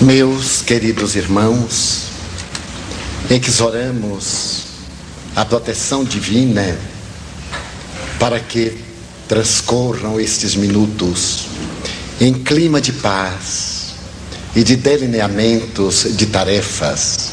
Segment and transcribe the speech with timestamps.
[0.00, 2.04] Meus queridos irmãos,
[3.28, 4.62] exoramos
[5.36, 6.74] a proteção divina
[8.18, 8.78] para que
[9.28, 11.48] transcorram estes minutos
[12.18, 13.92] em clima de paz
[14.56, 17.32] e de delineamentos de tarefas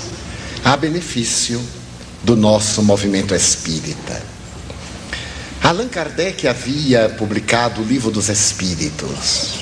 [0.62, 1.62] a benefício
[2.22, 4.22] do nosso movimento espírita.
[5.64, 9.60] Allan Kardec havia publicado o Livro dos Espíritos.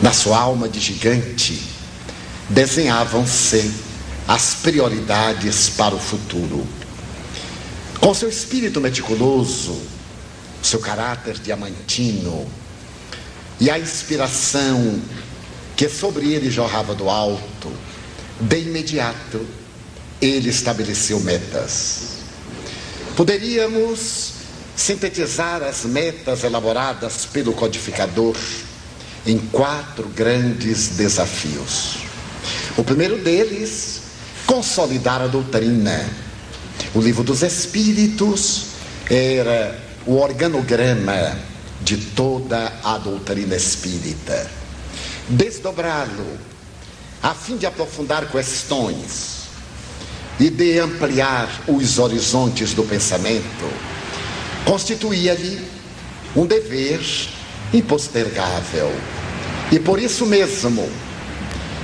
[0.00, 1.77] Na sua alma de gigante,
[2.48, 3.72] desenhavam-se
[4.26, 6.66] as prioridades para o futuro.
[8.00, 9.80] Com seu espírito meticuloso,
[10.62, 12.46] seu caráter diamantino
[13.60, 15.00] e a inspiração
[15.76, 17.72] que sobre ele jorrava do alto,
[18.40, 19.44] de imediato
[20.20, 22.18] ele estabeleceu metas.
[23.16, 24.32] Poderíamos
[24.76, 28.36] sintetizar as metas elaboradas pelo codificador
[29.26, 32.07] em quatro grandes desafios.
[32.78, 34.02] O primeiro deles,
[34.46, 36.08] consolidar a doutrina.
[36.94, 38.66] O livro dos Espíritos
[39.10, 39.76] era
[40.06, 41.36] o organograma
[41.82, 44.48] de toda a doutrina espírita.
[45.28, 46.38] Desdobrá-lo,
[47.20, 49.48] a fim de aprofundar questões
[50.38, 53.68] e de ampliar os horizontes do pensamento,
[54.64, 55.60] constituía-lhe
[56.36, 57.00] um dever
[57.74, 58.92] impostergável.
[59.72, 60.88] E por isso mesmo,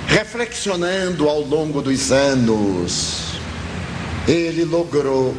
[0.07, 3.35] Reflexionando ao longo dos anos,
[4.29, 5.35] ele logrou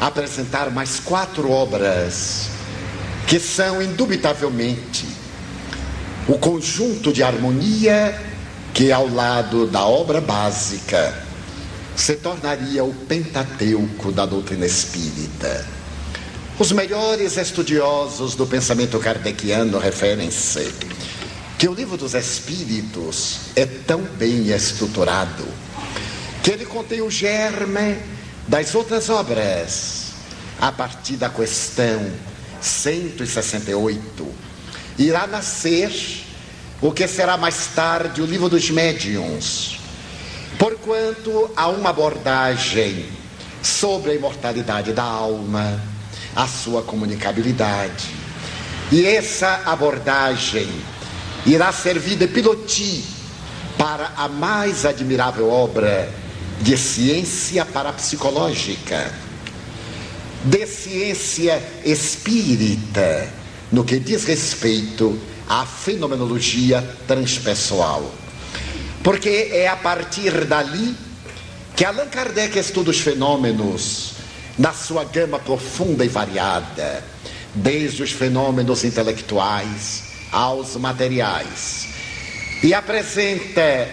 [0.00, 2.48] apresentar mais quatro obras
[3.26, 5.06] que são indubitavelmente
[6.28, 8.20] o conjunto de harmonia
[8.74, 11.14] que, ao lado da obra básica,
[11.96, 15.66] se tornaria o Pentateuco da doutrina espírita.
[16.58, 20.72] Os melhores estudiosos do pensamento kardeciano referem-se
[21.62, 25.46] que o livro dos Espíritos é tão bem estruturado
[26.42, 27.98] que ele contém o germe
[28.48, 30.14] das outras obras.
[30.60, 32.04] A partir da questão
[32.60, 34.34] 168,
[34.98, 35.92] irá nascer
[36.80, 39.78] o que será mais tarde o livro dos médiuns,
[40.58, 43.06] porquanto há uma abordagem
[43.62, 45.80] sobre a imortalidade da alma,
[46.34, 48.08] a sua comunicabilidade.
[48.90, 50.68] E essa abordagem
[51.46, 53.04] irá servir de pilotis
[53.76, 56.12] para a mais admirável obra
[56.60, 59.12] de ciência parapsicológica,
[60.44, 63.28] de ciência espírita,
[63.72, 68.12] no que diz respeito à fenomenologia transpessoal.
[69.02, 70.94] Porque é a partir dali
[71.74, 74.12] que Allan Kardec estuda os fenômenos
[74.56, 77.02] na sua gama profunda e variada,
[77.54, 81.88] desde os fenômenos intelectuais, aos materiais
[82.62, 83.88] e apresenta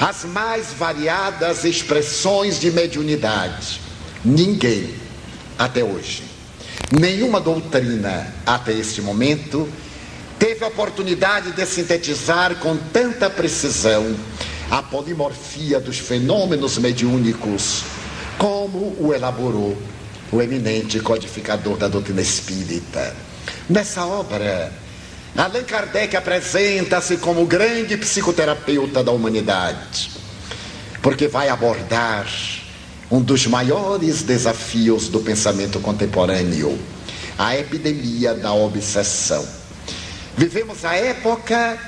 [0.00, 3.80] as mais variadas expressões de mediunidade.
[4.24, 4.94] Ninguém,
[5.58, 6.22] até hoje,
[6.90, 9.68] nenhuma doutrina até este momento,
[10.38, 14.16] teve a oportunidade de sintetizar com tanta precisão
[14.70, 17.82] a polimorfia dos fenômenos mediúnicos,
[18.36, 19.76] como o elaborou
[20.30, 23.16] o eminente codificador da doutrina espírita.
[23.68, 24.72] Nessa obra,
[25.38, 30.10] Allan Kardec apresenta-se como o grande psicoterapeuta da humanidade,
[31.00, 32.26] porque vai abordar
[33.08, 36.76] um dos maiores desafios do pensamento contemporâneo,
[37.38, 39.48] a epidemia da obsessão.
[40.36, 41.78] Vivemos a época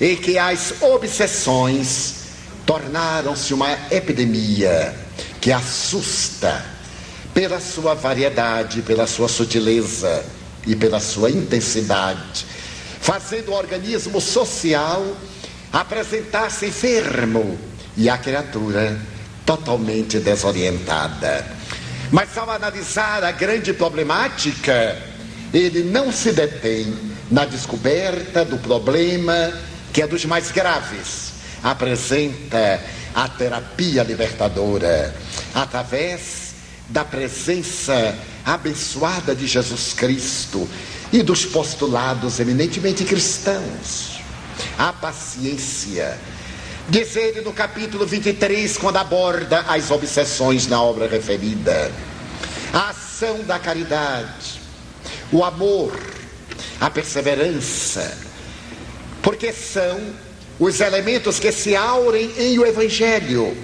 [0.00, 2.24] em que as obsessões
[2.66, 4.92] tornaram-se uma epidemia
[5.40, 6.66] que assusta
[7.32, 10.24] pela sua variedade, pela sua sutileza
[10.66, 12.55] e pela sua intensidade
[13.00, 15.04] fazendo o organismo social
[15.72, 17.58] apresentar-se enfermo
[17.96, 18.98] e a criatura
[19.44, 21.46] totalmente desorientada.
[22.10, 24.96] Mas ao analisar a grande problemática,
[25.52, 26.94] ele não se detém
[27.30, 29.52] na descoberta do problema
[29.92, 31.32] que é dos mais graves.
[31.62, 32.80] Apresenta
[33.14, 35.14] a terapia libertadora
[35.54, 36.54] através
[36.88, 40.68] da presença abençoada de Jesus Cristo
[41.12, 44.20] e dos postulados eminentemente cristãos.
[44.78, 46.18] A paciência.
[46.88, 51.90] Diz ele no capítulo 23, quando aborda as obsessões na obra referida.
[52.72, 54.60] A ação da caridade,
[55.32, 55.98] o amor,
[56.80, 58.16] a perseverança,
[59.22, 60.00] porque são
[60.58, 63.56] os elementos que se aurem em o Evangelho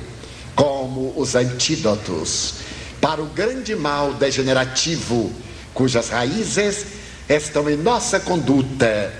[0.54, 2.54] como os antídotos
[3.00, 5.32] para o grande mal degenerativo,
[5.74, 7.01] cujas raízes
[7.36, 9.12] estão em nossa conduta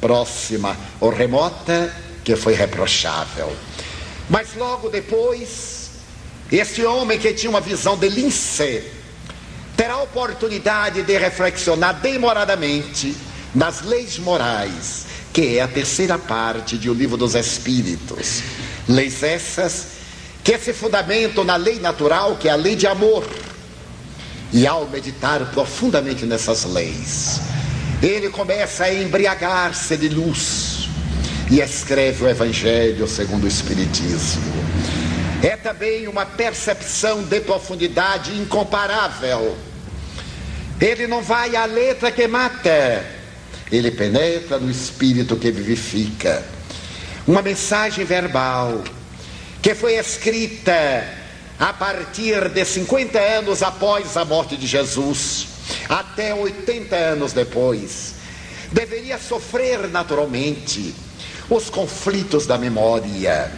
[0.00, 1.92] próxima ou remota,
[2.24, 3.54] que foi reprochável.
[4.28, 5.90] Mas logo depois,
[6.50, 8.84] este homem que tinha uma visão de lince,
[9.76, 13.16] terá a oportunidade de reflexionar demoradamente
[13.54, 18.42] nas leis morais, que é a terceira parte do livro dos Espíritos.
[18.88, 19.98] Leis essas
[20.42, 23.26] que se fundamentam na lei natural, que é a lei de amor.
[24.52, 27.40] E ao meditar profundamente nessas leis,
[28.02, 30.88] ele começa a embriagar-se de luz
[31.50, 34.42] e escreve o Evangelho segundo o Espiritismo.
[35.42, 39.56] É também uma percepção de profundidade incomparável.
[40.80, 43.04] Ele não vai à letra que mata,
[43.70, 46.44] ele penetra no espírito que vivifica.
[47.26, 48.84] Uma mensagem verbal
[49.60, 51.04] que foi escrita
[51.58, 55.57] a partir de 50 anos após a morte de Jesus,
[55.88, 58.14] até 80 anos depois,
[58.72, 60.94] deveria sofrer naturalmente
[61.48, 63.50] os conflitos da memória.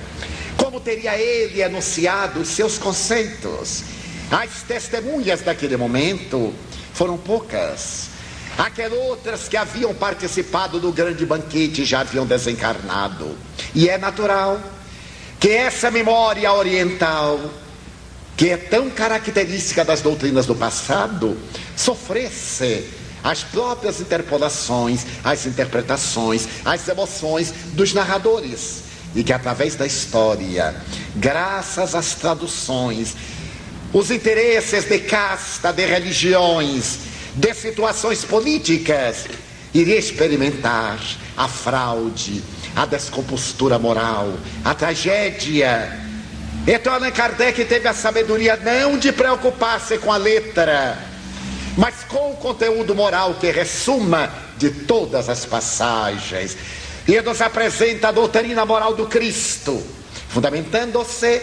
[0.56, 3.84] Como teria ele anunciado seus conceitos?
[4.30, 6.54] As testemunhas daquele momento
[6.92, 8.10] foram poucas.
[8.56, 13.36] Aquelas outras que haviam participado do grande banquete já haviam desencarnado.
[13.74, 14.60] E é natural
[15.40, 17.40] que essa memória oriental,
[18.36, 21.36] que é tão característica das doutrinas do passado,
[21.76, 22.84] sofresse
[23.22, 28.84] as próprias interpolações, as interpretações, as emoções dos narradores.
[29.14, 30.74] E que através da história,
[31.16, 33.16] graças às traduções,
[33.92, 37.00] os interesses de casta, de religiões,
[37.34, 39.26] de situações políticas,
[39.74, 41.00] iria experimentar
[41.36, 42.42] a fraude,
[42.76, 44.32] a descompostura moral,
[44.64, 46.09] a tragédia.
[46.66, 50.98] Então Allan Kardec teve a sabedoria não de preocupar-se com a letra,
[51.76, 56.56] mas com o conteúdo moral que ressuma de todas as passagens.
[57.08, 59.82] E nos apresenta a doutrina moral do Cristo,
[60.28, 61.40] fundamentando-se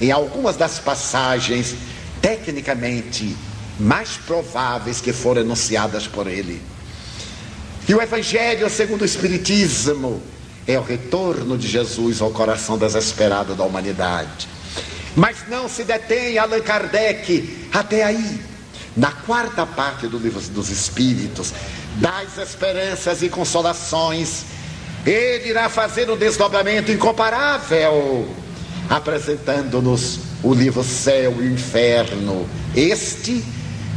[0.00, 1.74] em algumas das passagens
[2.20, 3.36] tecnicamente
[3.78, 6.62] mais prováveis que foram enunciadas por ele.
[7.88, 10.22] E o Evangelho segundo o Espiritismo
[10.72, 14.48] é o retorno de Jesus ao coração desesperado da humanidade.
[15.16, 18.40] Mas não se detém Allan Kardec até aí.
[18.96, 21.52] Na quarta parte do livro dos Espíritos,
[21.96, 24.44] das esperanças e consolações,
[25.06, 28.28] ele irá fazer um desdobramento incomparável,
[28.88, 32.48] apresentando-nos o livro Céu e Inferno.
[32.76, 33.44] Este,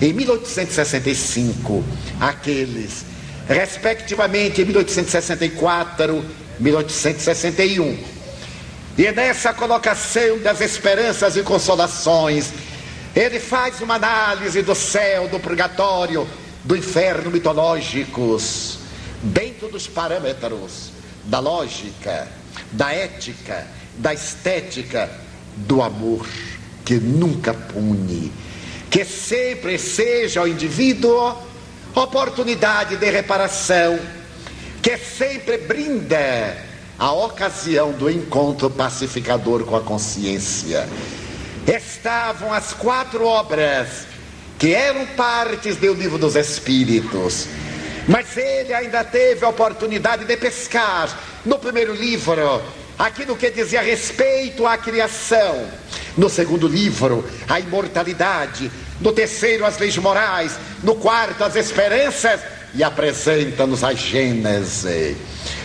[0.01, 1.83] em 1865,
[2.19, 3.05] aqueles,
[3.47, 7.97] respectivamente em 1864 1861.
[8.97, 12.51] E nessa colocação das esperanças e consolações,
[13.15, 16.27] ele faz uma análise do céu, do purgatório,
[16.63, 18.79] do inferno mitológicos,
[19.21, 20.91] dentro dos parâmetros
[21.25, 22.27] da lógica,
[22.71, 23.67] da ética,
[23.97, 25.09] da estética,
[25.55, 26.27] do amor,
[26.83, 28.31] que nunca pune,
[28.89, 31.35] que sempre seja ao indivíduo
[31.95, 33.99] oportunidade de reparação
[34.83, 36.57] que sempre brinda
[36.99, 40.85] a ocasião do encontro pacificador com a consciência.
[41.65, 44.05] Estavam as quatro obras
[44.59, 47.47] que eram partes do livro dos Espíritos.
[48.09, 52.61] Mas ele ainda teve a oportunidade de pescar no primeiro livro
[52.99, 55.65] aquilo que dizia respeito à criação.
[56.17, 58.69] No segundo livro, a imortalidade.
[58.99, 60.59] No terceiro, as leis morais.
[60.83, 62.41] No quarto, as esperanças
[62.75, 65.15] e apresenta-nos a Gênese,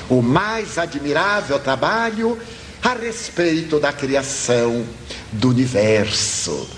[0.09, 2.39] o mais admirável trabalho
[2.83, 4.85] a respeito da criação
[5.33, 6.69] do universo.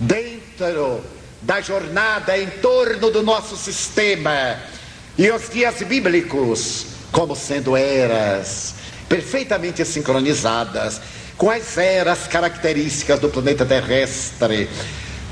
[0.00, 1.00] Dentro
[1.42, 4.58] da jornada em torno do nosso sistema
[5.16, 8.74] e os dias bíblicos como sendo eras
[9.08, 11.00] perfeitamente sincronizadas
[11.36, 14.68] com as eras características do planeta terrestre,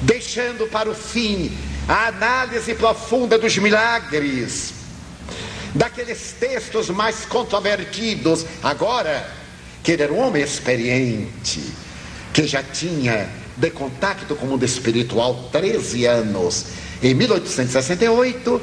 [0.02, 1.50] deixando para o fim
[1.88, 4.74] a análise profunda dos milagres,
[5.74, 8.46] daqueles textos mais controvertidos.
[8.62, 9.28] Agora,
[9.82, 11.60] que ele era um homem experiente,
[12.32, 16.66] que já tinha de contato com o mundo espiritual 13 anos.
[17.02, 18.62] Em 1868,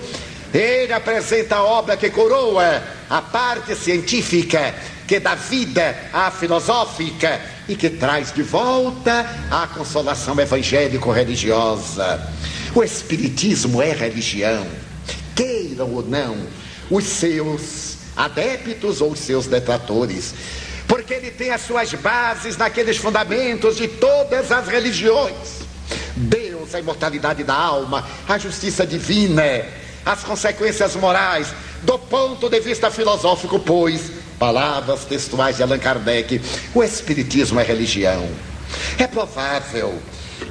[0.53, 4.73] ele apresenta a obra que coroa a parte científica,
[5.07, 12.19] que dá vida à filosófica e que traz de volta a consolação evangélico-religiosa.
[12.73, 14.65] O Espiritismo é religião,
[15.35, 16.37] queiram ou não,
[16.89, 20.33] os seus adeptos ou os seus detratores,
[20.87, 25.61] porque ele tem as suas bases naqueles fundamentos de todas as religiões.
[26.15, 29.65] Deus, a imortalidade da alma, a justiça divina,
[30.05, 34.11] as consequências morais, do ponto de vista filosófico, pois,
[34.41, 36.41] Palavras textuais de Allan Kardec:
[36.73, 38.27] o Espiritismo é religião.
[38.97, 40.01] É provável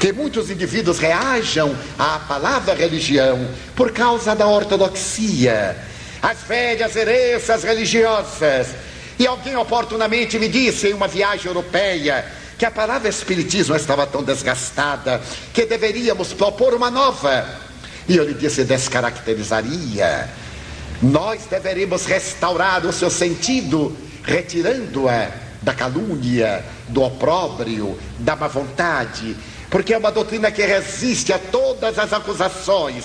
[0.00, 5.76] que muitos indivíduos reajam à palavra religião por causa da ortodoxia,
[6.22, 8.68] as velhas heranças religiosas.
[9.18, 12.24] E alguém oportunamente me disse em uma viagem europeia
[12.56, 15.20] que a palavra espiritismo estava tão desgastada
[15.52, 17.46] que deveríamos propor uma nova.
[18.08, 20.30] E eu lhe disse: descaracterizaria.
[21.02, 25.28] Nós deveríamos restaurar o seu sentido, retirando-a
[25.60, 29.36] da calúnia, do opróbrio, da má vontade,
[29.70, 33.04] porque é uma doutrina que resiste a todas as acusações.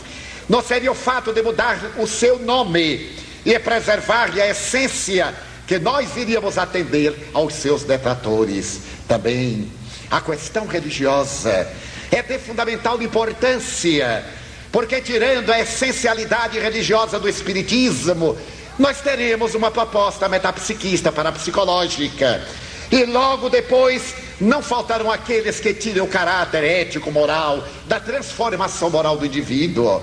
[0.49, 5.33] Não seria o fato de mudar o seu nome e preservar-lhe a essência
[5.67, 8.81] que nós iríamos atender aos seus detratores.
[9.07, 9.71] Também
[10.09, 11.67] a questão religiosa
[12.11, 14.23] é de fundamental importância,
[14.71, 18.37] porque tirando a essencialidade religiosa do Espiritismo,
[18.77, 22.45] nós teremos uma proposta metapsiquista para a psicológica.
[22.91, 29.17] E logo depois não faltarão aqueles que tirem o caráter ético, moral, da transformação moral
[29.17, 30.01] do indivíduo.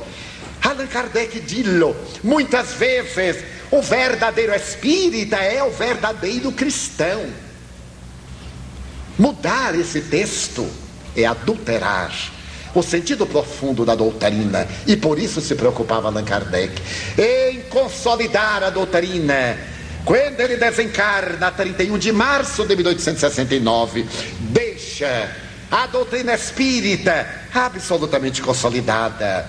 [0.63, 7.27] Allan Kardec dilo, muitas vezes o verdadeiro espírita é o verdadeiro cristão.
[9.19, 10.69] Mudar esse texto
[11.17, 12.13] é adulterar
[12.75, 16.81] o sentido profundo da doutrina e por isso se preocupava Allan Kardec
[17.19, 19.59] em consolidar a doutrina.
[20.05, 24.07] Quando ele desencarna, 31 de março de 1869,
[24.41, 25.31] deixa
[25.71, 29.47] a doutrina espírita absolutamente consolidada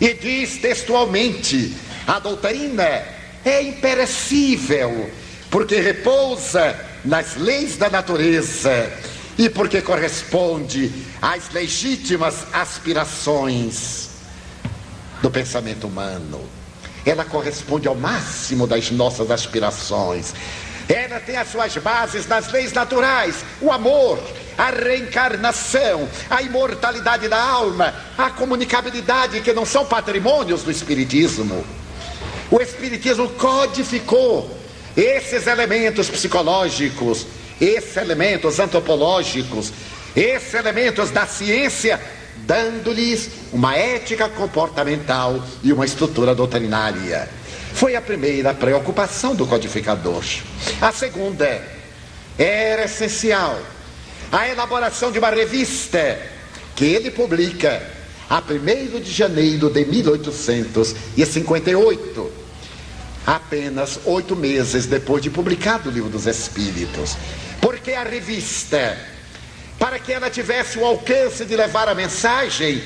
[0.00, 1.74] e diz textualmente:
[2.06, 3.02] a doutrina
[3.44, 5.10] é imperecível,
[5.50, 8.92] porque repousa nas leis da natureza
[9.36, 14.10] e porque corresponde às legítimas aspirações
[15.20, 16.40] do pensamento humano.
[17.06, 20.34] Ela corresponde ao máximo das nossas aspirações.
[20.88, 24.20] Ela tem as suas bases nas leis naturais, o amor,
[24.58, 31.64] a reencarnação, a imortalidade da alma, a comunicabilidade, que não são patrimônios do Espiritismo.
[32.50, 34.56] O Espiritismo codificou
[34.96, 37.26] esses elementos psicológicos,
[37.60, 39.72] esses elementos antropológicos,
[40.14, 42.00] esses elementos da ciência,
[42.46, 47.28] dando-lhes uma ética comportamental e uma estrutura doutrinária.
[47.74, 50.24] Foi a primeira preocupação do codificador.
[50.80, 51.60] A segunda
[52.38, 53.60] era essencial
[54.30, 56.20] a elaboração de uma revista
[56.74, 57.82] que ele publica
[58.28, 62.32] a 1 de janeiro de 1858,
[63.24, 67.16] apenas oito meses depois de publicado o Livro dos Espíritos.
[67.60, 68.98] Porque a revista,
[69.86, 72.82] para que ela tivesse o alcance de levar a mensagem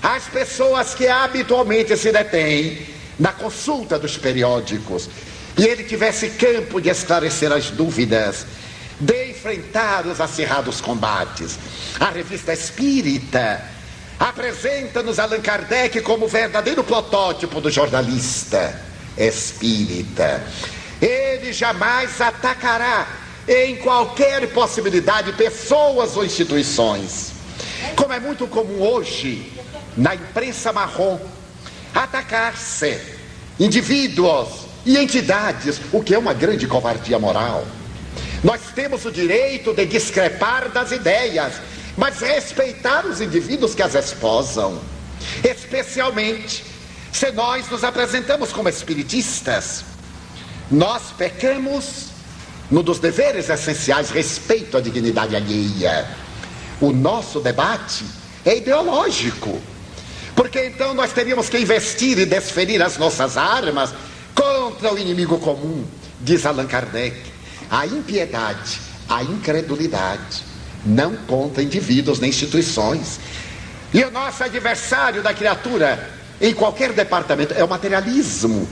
[0.00, 2.86] às pessoas que habitualmente se detêm
[3.18, 5.10] na consulta dos periódicos,
[5.58, 8.46] e ele tivesse campo de esclarecer as dúvidas
[9.00, 11.58] de enfrentar os acirrados combates.
[11.98, 13.60] A revista Espírita
[14.20, 18.80] apresenta-nos Allan Kardec como verdadeiro protótipo do jornalista
[19.18, 20.40] espírita.
[21.02, 27.32] Ele jamais atacará em qualquer possibilidade pessoas ou instituições.
[27.96, 29.52] Como é muito comum hoje
[29.96, 31.18] na imprensa marrom
[31.94, 32.98] atacar-se
[33.58, 34.48] indivíduos
[34.84, 37.66] e entidades, o que é uma grande covardia moral.
[38.42, 41.54] Nós temos o direito de discrepar das ideias,
[41.96, 44.80] mas respeitar os indivíduos que as esposam,
[45.42, 46.64] especialmente
[47.12, 49.84] se nós nos apresentamos como espiritistas.
[50.70, 52.13] Nós pecamos
[52.70, 56.08] no dos deveres essenciais respeito à dignidade alheia.
[56.80, 58.04] O nosso debate
[58.44, 59.60] é ideológico.
[60.34, 63.94] Porque então nós teríamos que investir e desferir as nossas armas
[64.34, 65.84] contra o inimigo comum,
[66.20, 67.16] diz Allan Kardec.
[67.70, 70.42] A impiedade, a incredulidade,
[70.84, 73.20] não conta indivíduos nem instituições.
[73.92, 78.68] E o nosso adversário da criatura, em qualquer departamento, é o materialismo.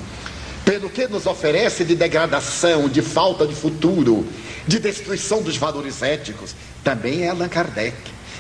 [0.64, 4.26] Pelo que nos oferece de degradação, de falta de futuro,
[4.66, 6.54] de destruição dos valores éticos,
[6.84, 7.96] também é Allan Kardec.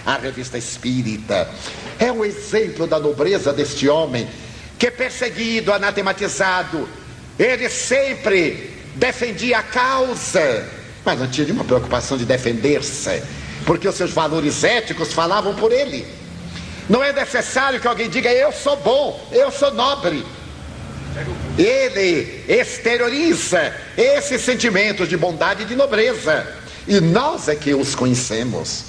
[0.06, 1.48] A revista espírita
[1.98, 4.28] é um exemplo da nobreza deste homem
[4.78, 6.88] que, perseguido, anatematizado,
[7.38, 10.68] ele sempre defendia a causa,
[11.04, 13.22] mas não tinha nenhuma preocupação de defender-se,
[13.64, 16.06] porque os seus valores éticos falavam por ele.
[16.88, 20.24] Não é necessário que alguém diga eu sou bom, eu sou nobre.
[21.58, 26.46] Ele exterioriza esses sentimentos de bondade e de nobreza,
[26.88, 28.84] e nós é que os conhecemos.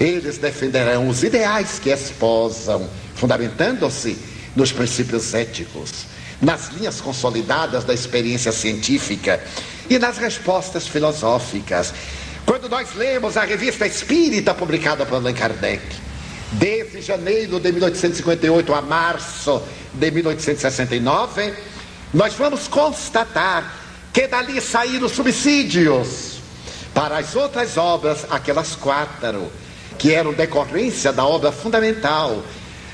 [0.00, 4.16] Eles defenderão os ideais que esposam, fundamentando-se
[4.54, 6.06] nos princípios éticos
[6.40, 9.42] nas linhas consolidadas da experiência científica
[9.90, 11.92] e nas respostas filosóficas.
[12.46, 15.82] Quando nós lemos a revista Espírita publicada por Allan Kardec,
[16.52, 19.62] desde janeiro de 1858 a março
[19.92, 21.54] de 1869,
[22.12, 23.74] nós vamos constatar
[24.12, 26.38] que dali saíram subsídios
[26.94, 29.52] para as outras obras, aquelas quatro,
[29.98, 32.42] que eram decorrência da obra fundamental.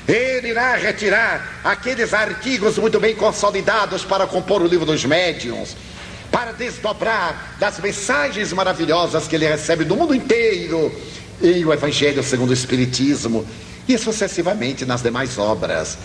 [0.07, 5.75] Ele irá retirar aqueles artigos muito bem consolidados para compor o livro dos médiuns,
[6.31, 10.91] para desdobrar das mensagens maravilhosas que ele recebe do mundo inteiro
[11.41, 13.45] em o Evangelho segundo o Espiritismo
[13.87, 15.97] e sucessivamente nas demais obras.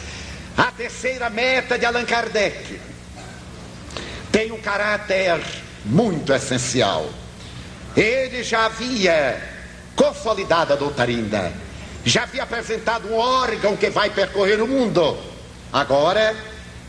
[0.56, 2.80] A terceira meta de Allan Kardec
[4.30, 5.40] tem um caráter
[5.84, 7.08] muito essencial.
[7.96, 9.40] Ele já havia
[9.96, 11.52] consolidado a doutrina,
[12.04, 15.18] já havia apresentado um órgão que vai percorrer o mundo.
[15.72, 16.36] Agora,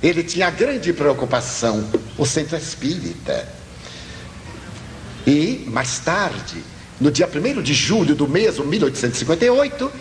[0.01, 3.47] ele tinha grande preocupação, o centro espírita.
[5.25, 6.63] E, mais tarde,
[7.01, 9.91] no dia 1 de julho do mesmo 1858,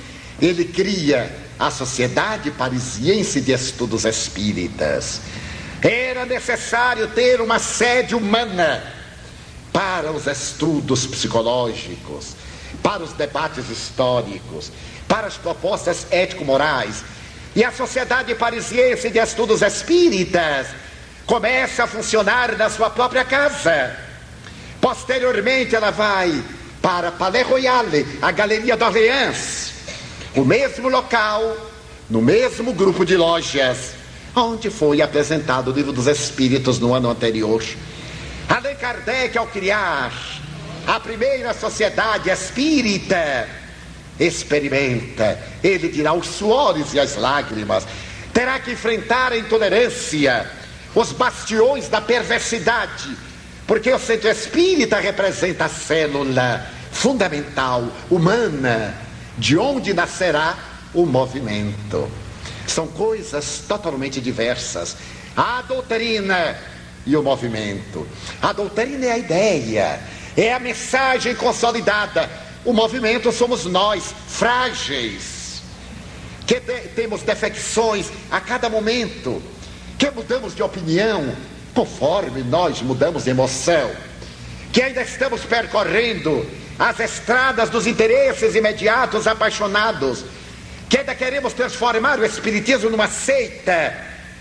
[0.40, 5.23] ele cria a Sociedade Parisiense de Estudos Espíritas.
[5.80, 8.85] Era necessário ter uma sede humana
[9.73, 12.37] para os estudos psicológicos,
[12.83, 14.71] para os debates históricos,
[15.09, 17.02] para as propostas ético-morais.
[17.57, 20.66] E a Sociedade Parisiense de Estudos Espíritas
[21.25, 23.97] começa a funcionar na sua própria casa.
[24.83, 27.84] Posteriormente, ela vai para Palais Royal,
[28.22, 29.72] a Galeria d'Orléans,
[30.34, 31.56] o mesmo local,
[32.08, 34.00] no mesmo grupo de lojas
[34.34, 37.62] onde foi apresentado o livro dos Espíritos no ano anterior.
[38.49, 40.12] Allan Kardec, ao criar
[40.87, 43.49] a primeira sociedade espírita,
[44.18, 47.87] experimenta, ele dirá os suores e as lágrimas,
[48.32, 50.49] terá que enfrentar a intolerância,
[50.94, 53.16] os bastiões da perversidade,
[53.70, 58.92] porque o centro espírita representa a célula fundamental, humana,
[59.38, 60.58] de onde nascerá
[60.92, 62.10] o movimento.
[62.66, 64.97] São coisas totalmente diversas.
[65.36, 66.58] A doutrina
[67.06, 68.04] e o movimento.
[68.42, 70.00] A doutrina é a ideia,
[70.36, 72.28] é a mensagem consolidada.
[72.64, 75.62] O movimento somos nós, frágeis,
[76.45, 79.40] que de, temos defecções a cada momento,
[79.97, 81.36] que mudamos de opinião
[81.75, 83.91] conforme nós mudamos de emoção,
[84.73, 90.25] que ainda estamos percorrendo as estradas dos interesses imediatos apaixonados
[90.91, 93.95] que ainda queremos transformar o Espiritismo numa seita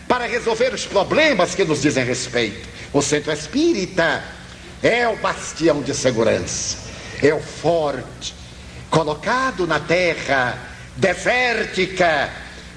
[0.07, 2.67] para resolver os problemas que nos dizem respeito.
[2.91, 4.23] O centro espírita
[4.81, 6.77] é o bastião de segurança,
[7.21, 8.33] é o forte,
[8.89, 10.57] colocado na terra
[10.95, 12.31] desértica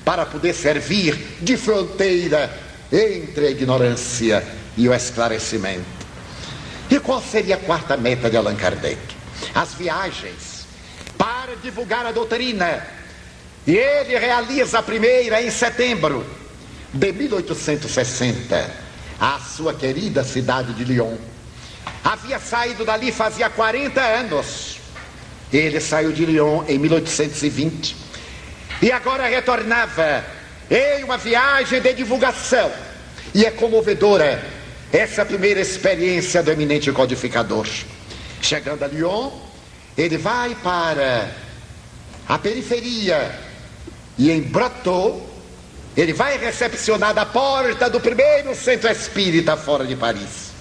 [0.04, 2.50] para poder servir de fronteira
[2.92, 4.44] entre a ignorância
[4.76, 6.02] e o esclarecimento.
[6.90, 9.00] E qual seria a quarta meta de Allan Kardec?
[9.54, 10.66] As viagens
[11.16, 12.86] para divulgar a doutrina
[13.66, 16.26] e ele realiza a primeira em setembro
[16.92, 18.70] de 1860,
[19.18, 21.16] a sua querida cidade de Lyon.
[22.04, 24.78] Havia saído dali fazia 40 anos.
[25.52, 27.96] Ele saiu de Lyon em 1820
[28.82, 30.24] e agora retornava
[30.72, 32.72] em uma viagem de divulgação.
[33.34, 34.42] E é comovedora
[34.90, 37.66] essa primeira experiência do eminente codificador.
[38.40, 39.30] Chegando a Lyon,
[39.96, 41.30] ele vai para
[42.26, 43.38] a periferia
[44.16, 45.28] e em Brateau,
[45.94, 50.52] ele vai recepcionar da porta do primeiro centro espírita fora de Paris,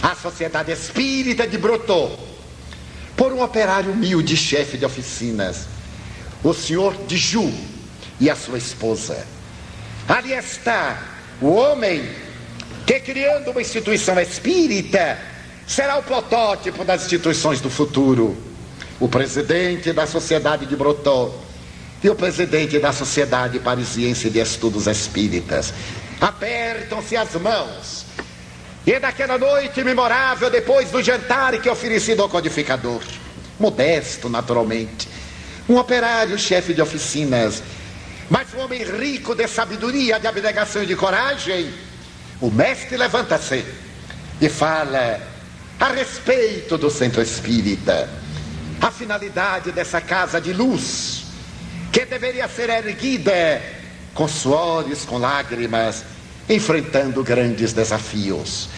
[0.00, 2.16] a Sociedade Espírita de Brateau,
[3.16, 5.66] por um operário humilde, chefe de oficinas,
[6.44, 7.71] o senhor Diju
[8.22, 9.26] e a sua esposa.
[10.08, 10.96] Ali está
[11.40, 12.08] o homem
[12.86, 15.18] que, criando uma instituição espírita,
[15.66, 18.36] será o protótipo das instituições do futuro.
[19.00, 21.36] O presidente da Sociedade de Brateau
[22.00, 25.74] e o presidente da Sociedade Parisiense de Estudos Espíritas.
[26.20, 28.06] Apertam-se as mãos.
[28.86, 33.00] E naquela noite memorável, depois do jantar que oferecido ao codificador,
[33.58, 35.08] modesto naturalmente,
[35.68, 37.62] um operário chefe de oficinas,
[38.32, 41.70] mas um homem rico de sabedoria, de abnegação e de coragem,
[42.40, 43.62] o mestre levanta-se
[44.40, 45.20] e fala
[45.78, 48.08] a respeito do centro espírita,
[48.80, 51.24] a finalidade dessa casa de luz
[51.92, 53.60] que deveria ser erguida
[54.14, 56.02] com suores, com lágrimas,
[56.48, 58.70] enfrentando grandes desafios.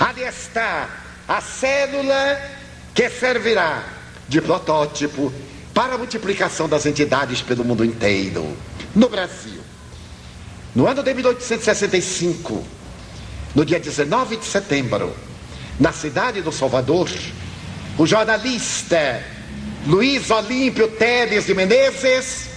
[0.00, 0.90] Ali está
[1.28, 2.40] a célula
[2.92, 3.84] que servirá
[4.28, 5.32] de protótipo
[5.76, 8.56] para a multiplicação das entidades pelo mundo inteiro.
[8.94, 9.60] No Brasil,
[10.74, 12.64] no ano de 1865,
[13.54, 15.14] no dia 19 de setembro,
[15.78, 17.10] na cidade do Salvador,
[17.98, 19.22] o jornalista
[19.86, 22.48] Luiz Olímpio Teles de Menezes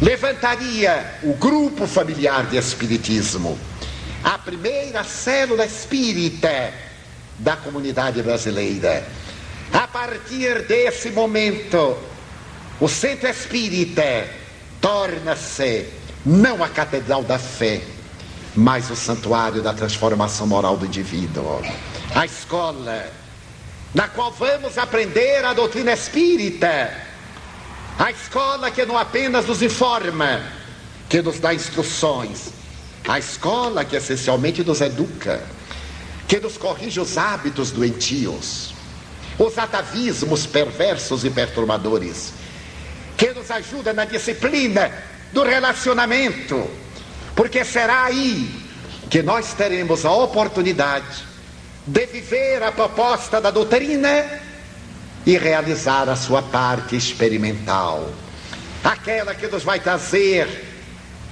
[0.00, 3.58] levantaria o grupo familiar de Espiritismo,
[4.24, 6.72] a primeira célula espírita
[7.38, 9.06] da comunidade brasileira.
[9.74, 12.15] A partir desse momento,
[12.80, 14.28] o centro espírita
[14.80, 15.88] torna-se
[16.24, 17.82] não a catedral da fé,
[18.54, 21.62] mas o santuário da transformação moral do indivíduo.
[22.14, 23.06] A escola
[23.96, 26.92] na qual vamos aprender a doutrina espírita.
[27.98, 30.42] A escola que não apenas nos informa,
[31.08, 32.50] que nos dá instruções.
[33.08, 35.42] A escola que essencialmente nos educa,
[36.28, 38.74] que nos corrige os hábitos doentios,
[39.38, 42.34] os atavismos perversos e perturbadores,
[43.16, 44.92] que nos ajuda na disciplina
[45.32, 46.68] do relacionamento,
[47.34, 48.48] porque será aí
[49.10, 51.24] que nós teremos a oportunidade
[51.86, 54.24] de viver a proposta da doutrina
[55.24, 58.10] e realizar a sua parte experimental,
[58.84, 60.64] aquela que nos vai trazer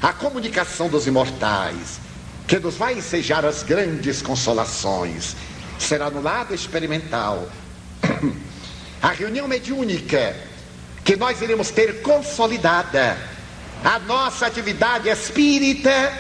[0.01, 2.01] a comunicação dos imortais,
[2.47, 5.37] que nos vai ensejar as grandes consolações.
[5.79, 7.49] Será no lado experimental.
[9.03, 10.35] A reunião mediúnica
[11.05, 13.17] que nós iremos ter consolidada
[13.85, 16.13] a nossa atividade espírita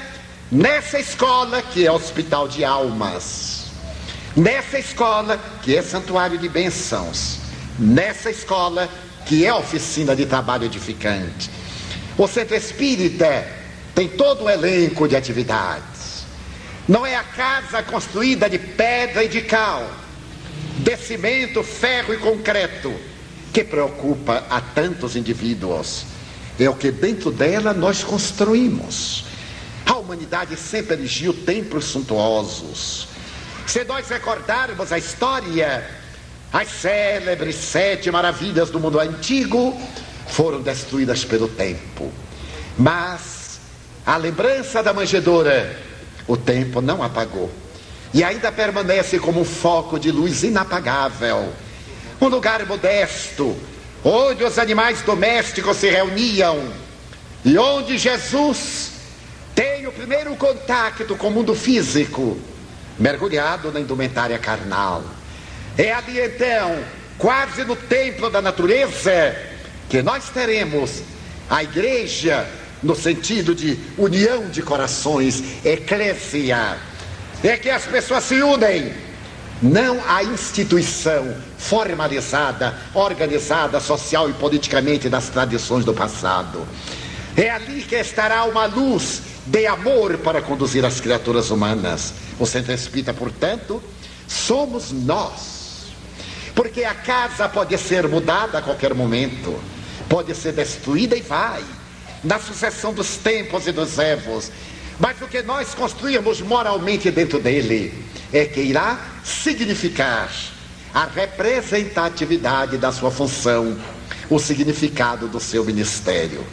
[0.52, 3.64] nessa escola que é Hospital de Almas
[4.36, 7.38] Nessa escola, que é santuário de bênçãos,
[7.78, 8.88] nessa escola,
[9.24, 11.48] que é oficina de trabalho edificante,
[12.18, 13.46] o centro espírita
[13.94, 16.24] tem todo o elenco de atividades.
[16.88, 19.88] Não é a casa construída de pedra e de cal,
[20.78, 22.92] de cimento, ferro e concreto,
[23.54, 26.04] que preocupa a tantos indivíduos.
[26.60, 29.24] É o que dentro dela nós construímos.
[29.86, 33.14] A humanidade sempre erigiu templos suntuosos
[33.66, 35.88] se nós recordarmos a história,
[36.52, 39.78] as célebres sete maravilhas do mundo antigo
[40.28, 42.12] foram destruídas pelo tempo.
[42.78, 43.58] Mas
[44.04, 45.76] a lembrança da manjedoura,
[46.26, 47.50] o tempo não apagou.
[48.12, 51.52] E ainda permanece como um foco de luz inapagável.
[52.24, 53.54] Um lugar modesto,
[54.02, 56.72] onde os animais domésticos se reuniam
[57.44, 58.92] e onde Jesus
[59.54, 62.38] tem o primeiro contato com o mundo físico
[62.98, 65.04] mergulhado na indumentária carnal.
[65.76, 66.82] É ali então,
[67.18, 69.36] quase no templo da natureza,
[69.90, 71.02] que nós teremos
[71.50, 72.48] a igreja
[72.82, 76.78] no sentido de união de corações, eclésia.
[77.42, 78.94] É que as pessoas se unem,
[79.64, 86.68] não a instituição formalizada, organizada social e politicamente das tradições do passado.
[87.34, 92.12] É ali que estará uma luz de amor para conduzir as criaturas humanas.
[92.38, 93.82] O centro espírita, portanto,
[94.28, 95.86] somos nós.
[96.54, 99.58] Porque a casa pode ser mudada a qualquer momento,
[100.10, 101.64] pode ser destruída e vai,
[102.22, 104.52] na sucessão dos tempos e dos erros.
[105.00, 110.28] Mas o que nós construirmos moralmente dentro dele é que irá significar
[110.92, 113.78] a representatividade da sua função,
[114.28, 116.44] o significado do seu ministério.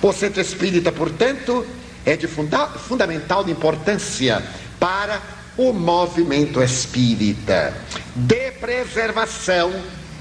[0.00, 1.66] O centro espírita, portanto,
[2.06, 4.42] é de funda fundamental importância
[4.80, 5.20] para
[5.58, 7.76] o movimento espírita
[8.16, 9.70] de preservação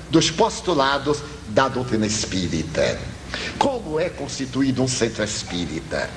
[0.10, 3.00] dos postulados da doutrina espírita.
[3.58, 6.10] Como é constituído um centro espírita?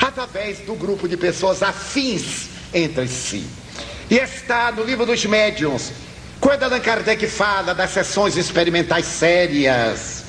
[0.00, 3.44] Através do grupo de pessoas afins entre si.
[4.10, 5.92] E está no livro dos médiuns,
[6.40, 10.24] quando Allan Kardec fala das sessões experimentais sérias,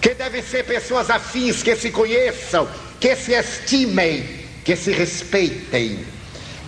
[0.00, 2.68] que devem ser pessoas afins que se conheçam,
[3.00, 6.04] que se estimem, que se respeitem,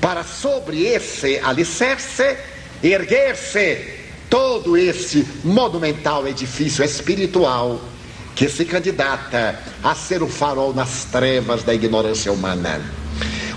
[0.01, 2.37] para sobre esse alicerce
[2.83, 3.99] erguer-se
[4.31, 7.81] todo esse monumental edifício espiritual
[8.35, 12.81] que se candidata a ser o farol nas trevas da ignorância humana.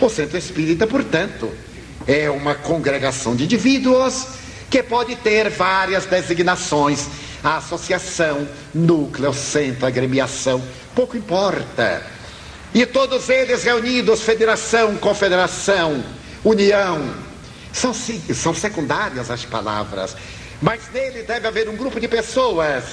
[0.01, 1.51] O centro espírita, portanto,
[2.07, 4.27] é uma congregação de indivíduos
[4.69, 7.07] que pode ter várias designações
[7.43, 10.61] associação, núcleo, centro, agremiação,
[10.95, 12.05] pouco importa.
[12.73, 16.03] E todos eles reunidos, federação, confederação,
[16.43, 17.13] união,
[17.73, 20.15] são, são secundárias as palavras,
[20.61, 22.83] mas nele deve haver um grupo de pessoas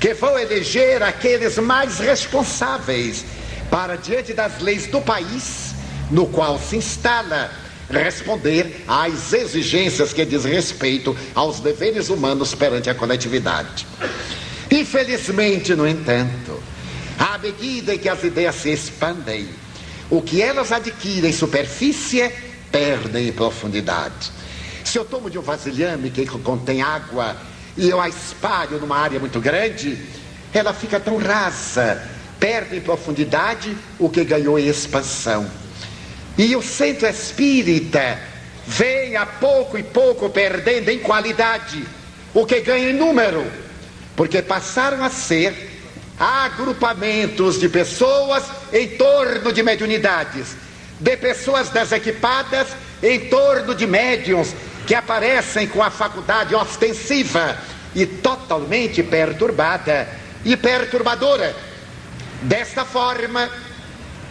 [0.00, 3.24] que vão eleger aqueles mais responsáveis
[3.70, 5.74] para, diante das leis do país
[6.10, 7.50] no qual se instala,
[7.90, 13.86] responder às exigências que diz respeito aos deveres humanos perante a coletividade.
[14.70, 16.62] Infelizmente, no entanto,
[17.18, 19.48] à medida que as ideias se expandem,
[20.10, 22.30] o que elas adquirem superfície
[22.70, 24.30] perdem profundidade.
[24.84, 27.36] Se eu tomo de um vasilhame que contém água
[27.76, 29.98] e eu a espalho numa área muito grande,
[30.52, 32.02] ela fica tão rasa,
[32.40, 35.48] perde em profundidade o que ganhou em expansão.
[36.38, 38.16] E o centro espírita
[38.64, 41.84] vem a pouco e pouco perdendo em qualidade
[42.32, 43.44] o que ganha em número,
[44.14, 45.68] porque passaram a ser
[46.16, 50.56] agrupamentos de pessoas em torno de mediunidades,
[51.00, 52.68] de pessoas desequipadas
[53.02, 54.54] em torno de médiums
[54.86, 57.58] que aparecem com a faculdade ostensiva
[57.96, 60.08] e totalmente perturbada
[60.44, 61.54] e perturbadora.
[62.42, 63.50] Desta forma,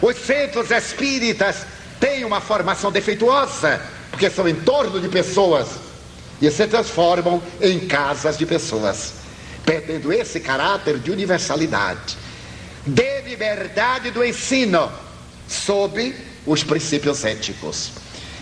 [0.00, 1.66] os centros espíritas
[2.00, 3.80] têm uma formação defeituosa,
[4.10, 5.68] porque são em torno de pessoas
[6.40, 9.14] e se transformam em casas de pessoas,
[9.64, 12.16] perdendo esse caráter de universalidade,
[12.86, 14.90] de liberdade do ensino,
[15.48, 16.14] sob
[16.46, 17.90] os princípios éticos.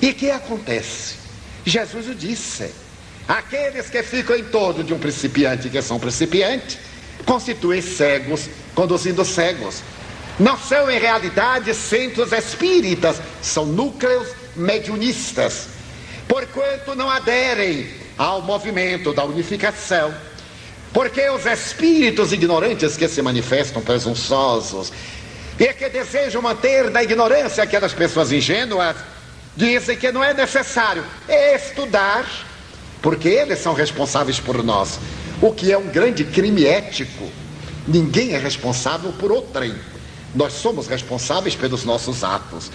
[0.01, 1.15] E que acontece?
[1.65, 2.71] Jesus o disse:
[3.27, 6.79] aqueles que ficam em torno de um principiante, que são principiantes,
[7.25, 9.83] constituem cegos, conduzindo cegos.
[10.39, 15.69] Não são em realidade centros espíritas, são núcleos mediunistas.
[16.29, 20.15] Porquanto não aderem ao movimento da unificação,
[20.93, 24.93] porque os espíritos ignorantes que se manifestam presunçosos
[25.59, 28.97] e que desejam manter na ignorância aquelas pessoas ingênuas,
[29.57, 32.27] dizem que não é necessário estudar,
[33.01, 34.99] porque eles são responsáveis por nós,
[35.41, 37.31] o que é um grande crime ético.
[37.89, 39.75] Ninguém é responsável por outrem.
[40.37, 42.71] Nós somos responsáveis pelos nossos atos.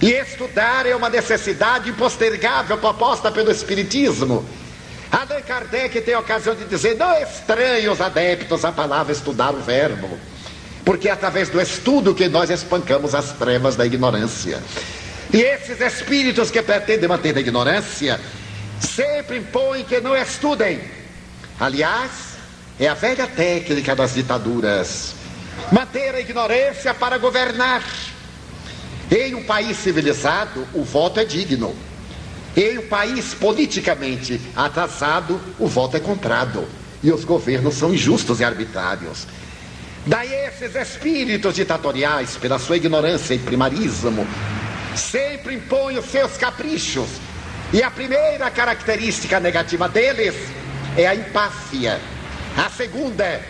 [0.00, 4.44] E estudar é uma necessidade impostergável proposta pelo Espiritismo.
[5.12, 9.60] Allan Kardec tem a ocasião de dizer: não estranhe os adeptos a palavra estudar o
[9.60, 10.18] verbo,
[10.84, 14.62] porque é através do estudo que nós espancamos as trevas da ignorância.
[15.32, 18.18] E esses espíritos que pretendem manter a ignorância
[18.80, 20.80] sempre impõem que não estudem.
[21.58, 22.10] Aliás,
[22.78, 25.15] é a velha técnica das ditaduras
[25.72, 27.82] manter a ignorância para governar.
[29.10, 31.74] Em um país civilizado, o voto é digno.
[32.56, 36.66] Em um país politicamente atrasado, o voto é comprado.
[37.02, 39.26] E os governos são injustos e arbitrários.
[40.06, 44.26] Daí esses espíritos ditatoriais, pela sua ignorância e primarismo,
[44.94, 47.08] sempre impõem os seus caprichos.
[47.72, 50.34] E a primeira característica negativa deles
[50.96, 52.00] é a empáfia.
[52.56, 53.42] A segunda,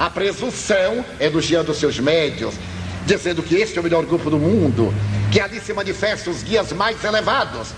[0.00, 2.54] a presunção, elogiando seus médios,
[3.04, 4.94] dizendo que este é o melhor grupo do mundo,
[5.30, 7.74] que ali se manifestam os guias mais elevados.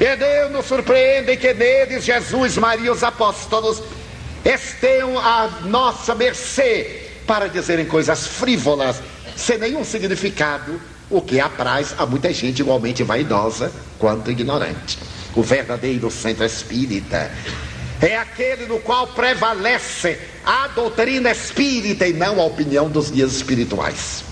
[0.00, 3.80] E Deus nos surpreende que neles Jesus, Maria e os apóstolos
[4.44, 9.00] estejam à nossa mercê para dizerem coisas frívolas,
[9.36, 14.98] sem nenhum significado, o que apraz a muita gente igualmente vaidosa quanto ignorante.
[15.36, 17.30] O verdadeiro centro espírita
[18.04, 24.24] é aquele no qual prevalece a doutrina espírita e não a opinião dos guias espirituais.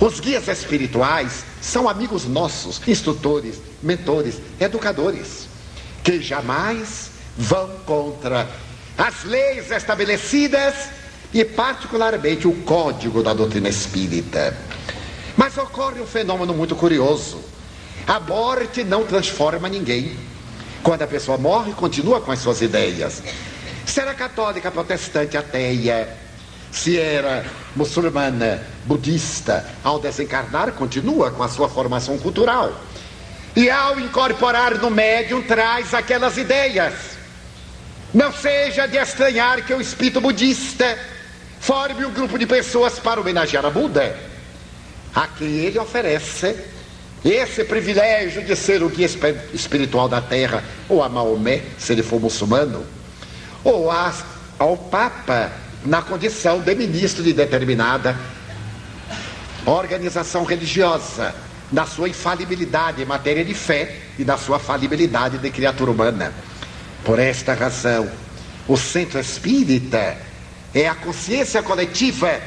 [0.00, 5.48] Os guias espirituais são amigos nossos, instrutores, mentores, educadores,
[6.02, 8.48] que jamais vão contra
[8.96, 10.74] as leis estabelecidas
[11.34, 14.56] e, particularmente, o código da doutrina espírita.
[15.36, 17.40] Mas ocorre um fenômeno muito curioso.
[18.06, 20.16] A morte não transforma ninguém.
[20.82, 23.22] Quando a pessoa morre, continua com as suas ideias.
[23.84, 26.16] Se era católica, protestante, ateia,
[26.70, 32.72] se era muçulmana, budista, ao desencarnar, continua com a sua formação cultural.
[33.54, 36.94] E ao incorporar no médium, traz aquelas ideias.
[38.14, 40.98] Não seja de estranhar que o espírito budista
[41.60, 44.16] forme um grupo de pessoas para homenagear a Buda,
[45.14, 46.56] a quem ele oferece
[47.24, 49.08] esse privilégio de ser o guia
[49.52, 52.84] espiritual da terra, ou a Maomé, se ele for muçulmano,
[53.62, 55.52] ou ao Papa,
[55.84, 58.16] na condição de ministro de determinada
[59.66, 61.34] organização religiosa,
[61.70, 66.32] na sua infalibilidade em matéria de fé e na sua falibilidade de criatura humana.
[67.04, 68.10] Por esta razão,
[68.66, 70.16] o centro espírita
[70.74, 72.40] é a consciência coletiva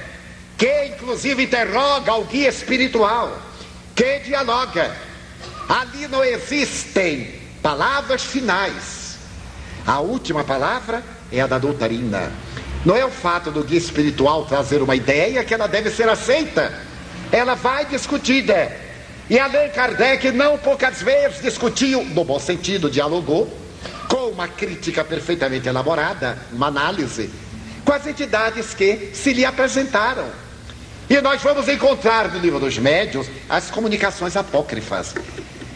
[0.57, 3.39] que, inclusive, interroga o guia espiritual
[3.95, 4.95] que dialoga.
[5.69, 9.17] Ali não existem palavras finais.
[9.85, 12.31] A última palavra é a da doutrina.
[12.85, 16.73] Não é o fato do guia espiritual trazer uma ideia que ela deve ser aceita.
[17.31, 18.71] Ela vai discutida.
[19.29, 23.51] E Allan Kardec não poucas vezes discutiu, no bom sentido, dialogou,
[24.09, 27.29] com uma crítica perfeitamente elaborada, uma análise,
[27.85, 30.25] com as entidades que se lhe apresentaram.
[31.09, 35.13] E nós vamos encontrar no livro dos médios as comunicações apócrifas.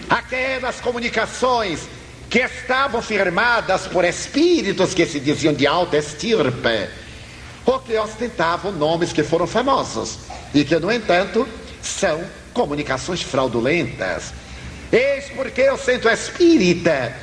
[0.10, 1.82] Aquelas comunicações
[2.30, 6.90] que estavam firmadas por espíritos que se diziam de alta estirpe,
[7.66, 10.20] ou que ostentavam nomes que foram famosos
[10.54, 11.48] e que, no entanto,
[11.82, 12.22] são
[12.54, 14.34] comunicações fraudulentas.
[14.92, 17.14] Eis porque o centro espírita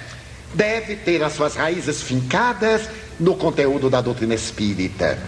[0.53, 2.83] deve ter as suas raízes fincadas
[3.19, 5.19] no conteúdo da doutrina espírita.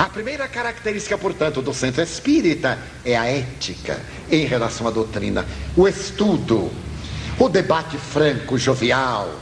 [0.00, 5.44] A primeira característica, portanto, do centro espírita é a ética em relação à doutrina,
[5.76, 6.72] o estudo,
[7.38, 9.38] o debate franco, jovial,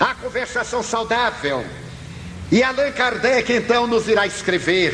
[0.00, 1.64] a conversação saudável.
[2.50, 4.92] E Allan Kardec então nos irá escrever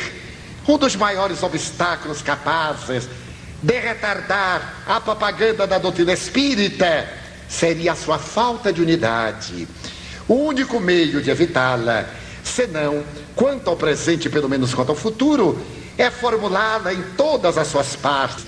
[0.69, 3.09] um dos maiores obstáculos capazes
[3.63, 7.09] de retardar a propaganda da doutrina espírita
[7.49, 9.67] seria a sua falta de unidade.
[10.29, 12.05] O único meio de evitá-la,
[12.45, 13.03] senão
[13.35, 15.59] quanto ao presente, pelo menos quanto ao futuro,
[15.97, 18.45] é formulá-la em todas as suas partes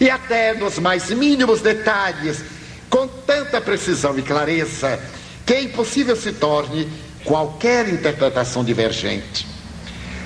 [0.00, 2.42] e até nos mais mínimos detalhes,
[2.90, 5.00] com tanta precisão e clareza
[5.46, 6.88] que é impossível se torne
[7.24, 9.46] qualquer interpretação divergente.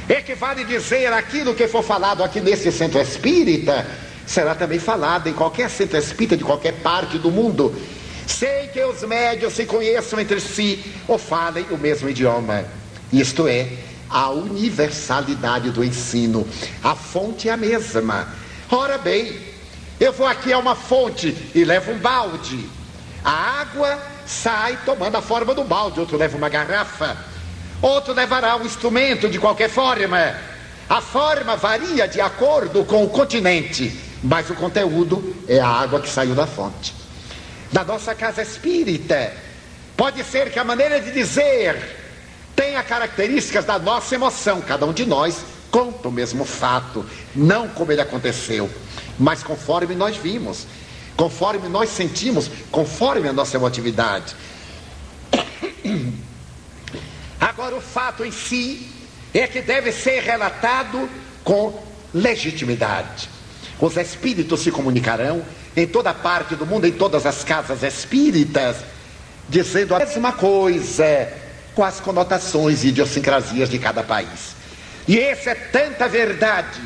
[0.09, 3.87] Equivale dizer aquilo que for falado aqui nesse centro espírita,
[4.27, 7.75] será também falado em qualquer centro espírita de qualquer parte do mundo,
[8.27, 12.65] sem que os médios se conheçam entre si ou falem o mesmo idioma.
[13.13, 13.69] Isto é,
[14.09, 16.47] a universalidade do ensino.
[16.83, 18.29] A fonte é a mesma.
[18.71, 19.39] Ora bem,
[20.01, 22.69] eu vou aqui a uma fonte e levo um balde.
[23.25, 27.17] A água sai tomando a forma do balde, outro leva uma garrafa,
[27.83, 30.37] outro levará um instrumento de qualquer forma.
[30.89, 36.09] A forma varia de acordo com o continente, mas o conteúdo é a água que
[36.09, 36.95] saiu da fonte.
[37.73, 39.33] Na nossa casa espírita,
[39.97, 41.98] pode ser que a maneira de dizer
[42.59, 44.61] tenha características da nossa emoção.
[44.61, 48.69] Cada um de nós conta o mesmo fato, não como ele aconteceu,
[49.17, 50.67] mas conforme nós vimos,
[51.17, 54.35] conforme nós sentimos, conforme a nossa emotividade.
[57.41, 58.89] Agora, o fato em si
[59.33, 61.09] é que deve ser relatado
[61.45, 61.81] com
[62.13, 63.29] legitimidade.
[63.79, 65.45] Os espíritos se comunicarão
[65.77, 68.79] em toda parte do mundo, em todas as casas espíritas,
[69.49, 71.47] dizendo a mesma coisa
[71.79, 74.57] com as conotações e idiosincrasias de cada país.
[75.07, 76.81] E essa é tanta verdade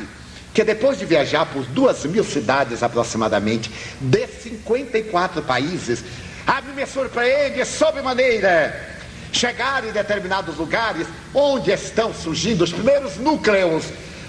[0.53, 6.03] que depois de viajar por duas mil cidades aproximadamente, de 54 países,
[6.45, 8.99] a mim me surpreende sobremaneira
[9.31, 13.85] chegar em determinados lugares onde estão surgindo os primeiros núcleos,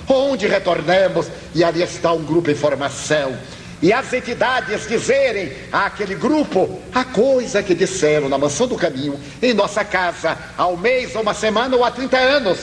[0.08, 3.36] onde retornamos e ali está um grupo em formação
[3.84, 9.52] e as entidades dizerem àquele grupo a coisa que disseram na mansão do caminho, em
[9.52, 12.58] nossa casa, há um mês, ou uma semana ou há 30 anos.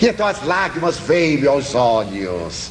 [0.00, 2.70] E então as lágrimas veem aos olhos,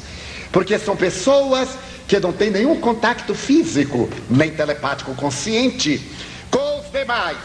[0.50, 1.68] porque são pessoas
[2.08, 6.00] que não têm nenhum contato físico, nem telepático consciente
[6.50, 7.36] com os demais,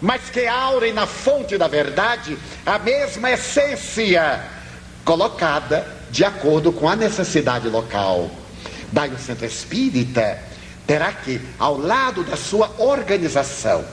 [0.00, 4.40] mas que aurem na fonte da verdade a mesma essência,
[5.04, 8.30] colocada de acordo com a necessidade local.
[8.92, 10.38] Daí o centro espírita
[10.86, 13.84] terá que, ao lado da sua organização,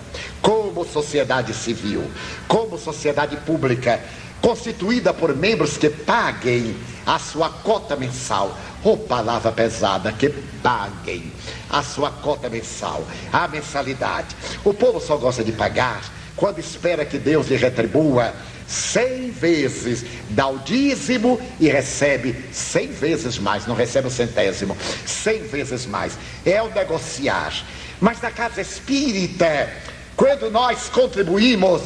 [0.41, 2.09] como sociedade civil,
[2.47, 3.99] como sociedade pública,
[4.41, 6.75] constituída por membros que paguem
[7.05, 11.31] a sua cota mensal, ou palavra pesada, que paguem
[11.69, 14.35] a sua cota mensal, a mensalidade.
[14.63, 16.01] O povo só gosta de pagar
[16.35, 18.33] quando espera que Deus lhe retribua
[18.67, 25.43] cem vezes, dá o dízimo e recebe cem vezes mais, não recebe o centésimo, cem
[25.43, 26.17] vezes mais.
[26.45, 27.53] É o negociar.
[27.99, 29.71] Mas na casa espírita,
[30.15, 31.81] quando nós contribuímos,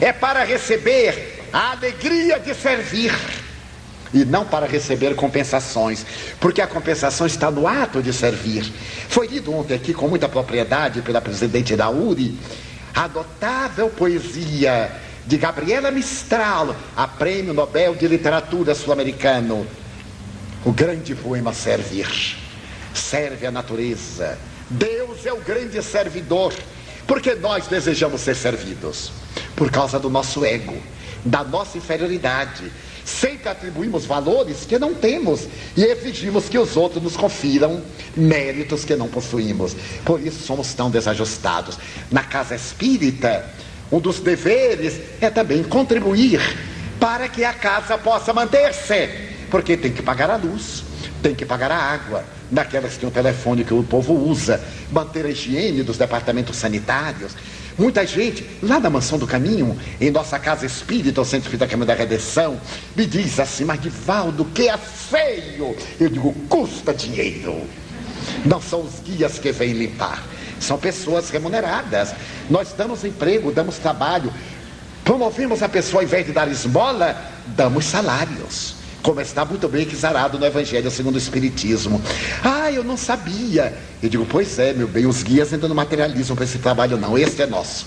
[0.00, 3.12] é para receber a alegria de servir
[4.12, 6.04] e não para receber compensações,
[6.38, 8.70] porque a compensação está no ato de servir.
[9.08, 12.38] Foi lido ontem aqui com muita propriedade pela presidente da URI
[12.94, 14.90] a notável poesia
[15.26, 19.66] de Gabriela Mistral, a Prêmio Nobel de Literatura sul-americano.
[20.64, 22.36] O grande poema Servir.
[22.92, 24.38] Serve a natureza.
[24.68, 26.52] Deus é o grande servidor.
[27.06, 29.12] Porque nós desejamos ser servidos?
[29.56, 30.76] Por causa do nosso ego,
[31.24, 32.70] da nossa inferioridade.
[33.04, 37.82] Sempre atribuímos valores que não temos e exigimos que os outros nos confiram
[38.16, 39.74] méritos que não possuímos.
[40.04, 41.78] Por isso somos tão desajustados.
[42.10, 43.44] Na casa espírita,
[43.92, 46.40] um dos deveres é também contribuir
[46.98, 49.08] para que a casa possa manter-se,
[49.50, 50.82] porque tem que pagar a luz,
[51.22, 55.26] tem que pagar a água, naquelas que tem o telefone que o povo usa, manter
[55.26, 57.32] a higiene dos departamentos sanitários.
[57.78, 61.86] Muita gente, lá na Mansão do Caminho, em nossa casa espírita, o Centro Espírita Caminho
[61.86, 62.60] da Redenção,
[62.94, 65.74] me diz assim, mas Divaldo, que é feio.
[65.98, 67.62] Eu digo, custa dinheiro.
[68.44, 70.22] Não são os guias que vêm limpar,
[70.62, 72.14] São pessoas remuneradas.
[72.48, 74.32] Nós damos emprego, damos trabalho.
[75.04, 77.16] Promovemos a pessoa, ao invés de dar esmola,
[77.48, 78.76] damos salários.
[79.02, 82.00] Como está muito bem exarado no Evangelho segundo o Espiritismo.
[82.44, 83.76] Ah, eu não sabia.
[84.00, 87.18] Eu digo, pois é, meu bem, os guias ainda não materializam para esse trabalho, não.
[87.18, 87.86] Este é nosso.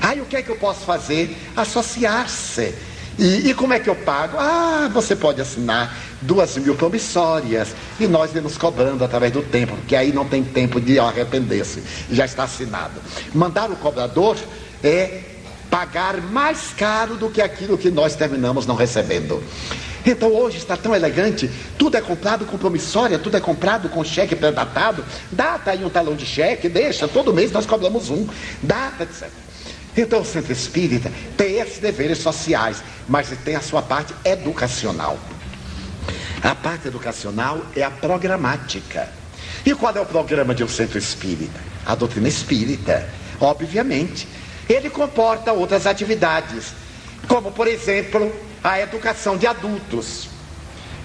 [0.00, 1.34] Ah, e o que é que eu posso fazer?
[1.56, 2.74] Associar-se.
[3.18, 4.36] E, e, como é que eu pago?
[4.38, 9.94] Ah, você pode assinar duas mil promissórias e nós vamos cobrando através do tempo, porque
[9.94, 13.00] aí não tem tempo de arrepender-se, já está assinado.
[13.34, 14.36] Mandar o cobrador
[14.82, 15.20] é
[15.70, 19.42] pagar mais caro do que aquilo que nós terminamos não recebendo.
[20.04, 24.34] Então hoje está tão elegante, tudo é comprado com promissória, tudo é comprado com cheque
[24.34, 28.26] pré-datado, data aí um talão de cheque, deixa, todo mês nós cobramos um,
[28.62, 29.30] data, etc.
[29.96, 35.18] Então o centro espírita tem esses deveres sociais, mas tem a sua parte educacional.
[36.42, 39.08] A parte educacional é a programática.
[39.64, 41.60] E qual é o programa de um centro espírita?
[41.86, 43.08] A doutrina espírita,
[43.40, 44.26] obviamente.
[44.68, 46.72] Ele comporta outras atividades,
[47.28, 48.34] como por exemplo
[48.64, 50.28] a educação de adultos.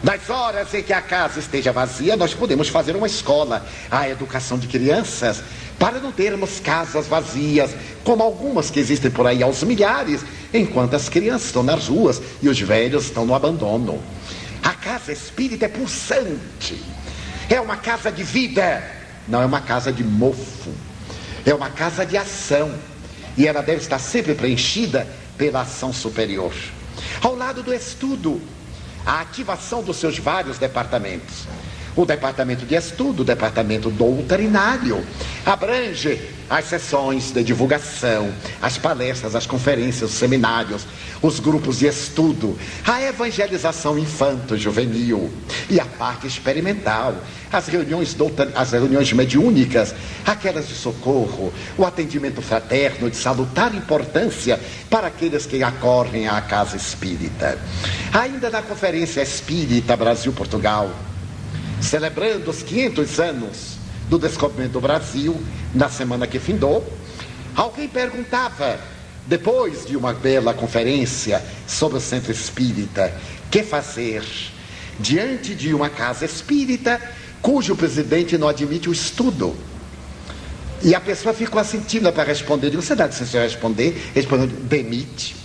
[0.04, 3.66] Nas horas em que a casa esteja vazia, nós podemos fazer uma escola.
[3.90, 5.42] A educação de crianças,
[5.80, 10.24] para não termos casas vazias, como algumas que existem por aí aos milhares,
[10.54, 14.02] enquanto as crianças estão nas ruas e os velhos estão no abandono.
[14.64, 16.80] A casa espírita é pulsante,
[17.50, 18.84] é uma casa de vida,
[19.28, 20.72] não é uma casa de mofo,
[21.46, 22.72] é uma casa de ação.
[23.36, 26.54] E ela deve estar sempre preenchida pela ação superior.
[27.22, 28.42] Ao lado do estudo,
[29.08, 31.48] a ativação dos seus vários departamentos.
[31.98, 35.04] O departamento de estudo, o departamento doutrinário,
[35.44, 38.32] abrange as sessões de divulgação,
[38.62, 40.86] as palestras, as conferências, os seminários,
[41.24, 45.34] os grupos de estudo, a evangelização infanto-juvenil
[45.72, 47.16] e a parte experimental,
[47.52, 48.16] as reuniões,
[48.54, 55.64] as reuniões mediúnicas, aquelas de socorro, o atendimento fraterno de salutar importância para aqueles que
[55.64, 57.58] acorrem à casa espírita.
[58.14, 60.92] Ainda na Conferência Espírita Brasil-Portugal,
[61.82, 63.78] celebrando os 500 anos
[64.10, 65.42] do descobrimento do Brasil,
[65.74, 66.86] na semana que findou,
[67.56, 68.80] alguém perguntava,
[69.26, 73.14] depois de uma bela conferência sobre o centro espírita,
[73.52, 74.24] que fazer
[75.00, 77.02] diante de uma casa espírita
[77.42, 79.56] cujo presidente não admite o estudo?
[80.82, 82.70] E a pessoa ficou tímida para responder.
[82.70, 83.88] Digo, você dá licença responder?
[83.88, 85.36] Ele respondeu, demite.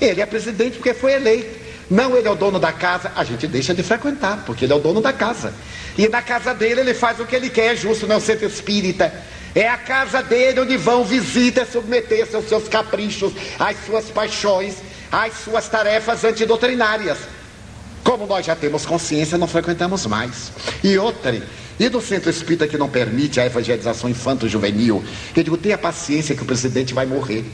[0.00, 1.65] Ele é presidente porque foi eleito.
[1.88, 4.76] Não, ele é o dono da casa, a gente deixa de frequentar, porque ele é
[4.76, 5.54] o dono da casa.
[5.96, 8.20] E na casa dele ele faz o que ele quer, é justo, não é o
[8.20, 9.12] centro espírita.
[9.54, 14.74] É a casa dele onde vão visitas submeter-se aos seus caprichos, às suas paixões,
[15.10, 17.18] às suas tarefas antidoutrinárias.
[18.04, 20.52] Como nós já temos consciência, não frequentamos mais.
[20.84, 21.40] E outra,
[21.78, 25.02] e do centro espírita que não permite a evangelização infanto-juvenil,
[25.34, 27.44] eu digo, tenha paciência que o presidente vai morrer.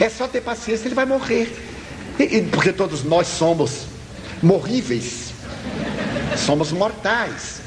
[0.00, 1.73] É só ter paciência, ele vai morrer.
[2.18, 3.86] E, porque todos nós somos
[4.42, 5.32] morríveis,
[6.36, 7.64] somos mortais.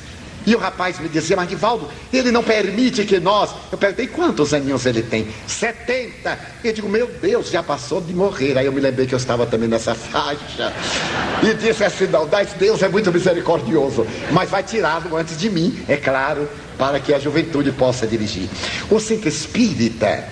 [0.47, 3.49] E o rapaz me dizia, mas Divaldo, ele não permite que nós.
[3.69, 5.27] Eu perguntei quantos aninhos ele tem?
[5.45, 6.39] 70.
[6.63, 8.57] Eu digo, meu Deus, já passou de morrer.
[8.57, 10.73] Aí eu me lembrei que eu estava também nessa faixa.
[11.43, 12.25] E disse assim: não,
[12.57, 17.19] Deus é muito misericordioso, mas vai tirá-lo antes de mim, é claro, para que a
[17.19, 18.47] juventude possa dirigir.
[18.89, 20.29] O centro espírita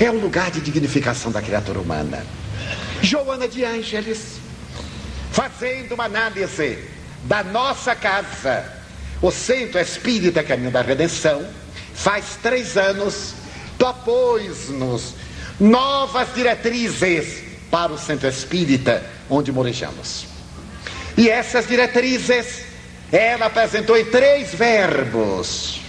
[0.00, 2.26] é um lugar de dignificação da criatura humana.
[3.02, 4.38] Joana de Ângeles,
[5.32, 6.78] fazendo uma análise
[7.24, 8.64] da nossa casa,
[9.20, 11.44] o Centro Espírita Caminho da Redenção,
[11.94, 13.34] faz três anos,
[13.76, 15.14] propôs-nos
[15.58, 20.26] novas diretrizes para o Centro Espírita onde morejamos.
[21.16, 22.62] E essas diretrizes
[23.10, 25.80] ela apresentou em três verbos: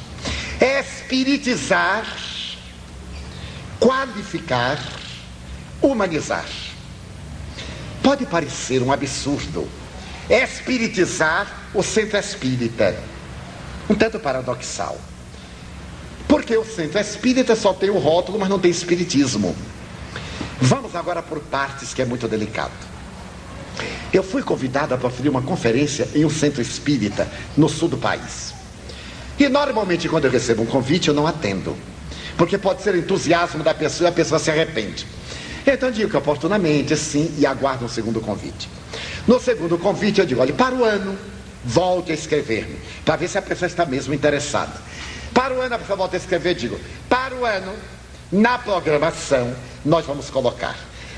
[0.59, 2.05] espiritizar,
[3.79, 4.83] qualificar,
[5.79, 6.62] humanizar.
[8.03, 9.67] Pode parecer um absurdo
[10.29, 12.95] espiritizar o centro espírita.
[13.89, 14.97] Um tanto paradoxal.
[16.27, 19.55] Porque o centro espírita só tem o rótulo, mas não tem espiritismo.
[20.61, 22.71] Vamos agora por partes que é muito delicado.
[24.11, 27.27] Eu fui convidado a proferir uma conferência em um centro espírita
[27.57, 28.53] no sul do país.
[29.37, 31.75] E normalmente quando eu recebo um convite eu não atendo.
[32.37, 35.05] Porque pode ser entusiasmo da pessoa e a pessoa se arrepende.
[35.65, 38.69] Então digo que oportunamente, sim, e aguardo um segundo convite.
[39.27, 41.17] No segundo convite eu digo, olha, para o ano,
[41.63, 44.73] volte a escrever-me, para ver se a pessoa está mesmo interessada.
[45.33, 47.73] Para o ano a pessoa volta a escrever, digo, para o ano,
[48.31, 49.55] na programação,
[49.85, 50.77] nós vamos colocar.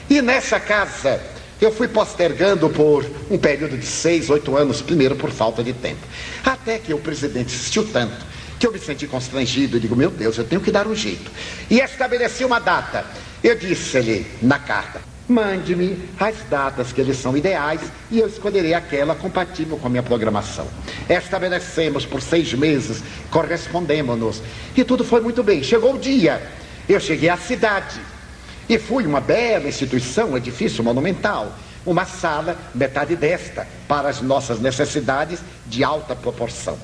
[0.09, 1.19] E nessa casa,
[1.59, 6.05] eu fui postergando por um período de seis, oito anos, primeiro por falta de tempo.
[6.43, 10.37] Até que o presidente insistiu tanto que eu me senti constrangido e digo, meu Deus,
[10.37, 11.29] eu tenho que dar um jeito.
[11.69, 13.05] E estabeleci uma data.
[13.45, 17.79] Eu disse-lhe na carta, mande-me as datas que eles são ideais
[18.09, 20.67] e eu escolherei aquela compatível com a minha programação.
[21.07, 24.41] Estabelecemos por seis meses, correspondemos-nos
[24.75, 25.61] e tudo foi muito bem.
[25.61, 26.41] Chegou o dia,
[26.89, 28.01] eu cheguei à cidade
[28.67, 34.59] e fui uma bela instituição, um edifício monumental uma sala, metade desta, para as nossas
[34.59, 36.77] necessidades de alta proporção.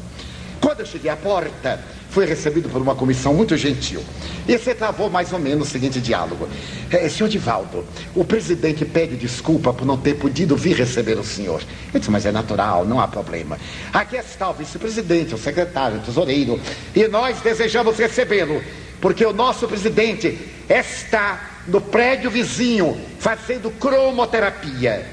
[0.61, 1.79] Quando eu cheguei à porta,
[2.11, 4.03] fui recebido por uma comissão muito gentil.
[4.47, 6.47] E você travou mais ou menos o seguinte diálogo.
[6.91, 7.83] É, senhor Divaldo,
[8.13, 11.63] o presidente pede desculpa por não ter podido vir receber o senhor.
[11.91, 13.57] Eu disse, mas é natural, não há problema.
[13.91, 16.61] Aqui está o vice-presidente, o secretário, o tesoureiro,
[16.95, 18.61] e nós desejamos recebê-lo,
[19.01, 20.37] porque o nosso presidente
[20.69, 25.07] está no prédio vizinho, fazendo cromoterapia.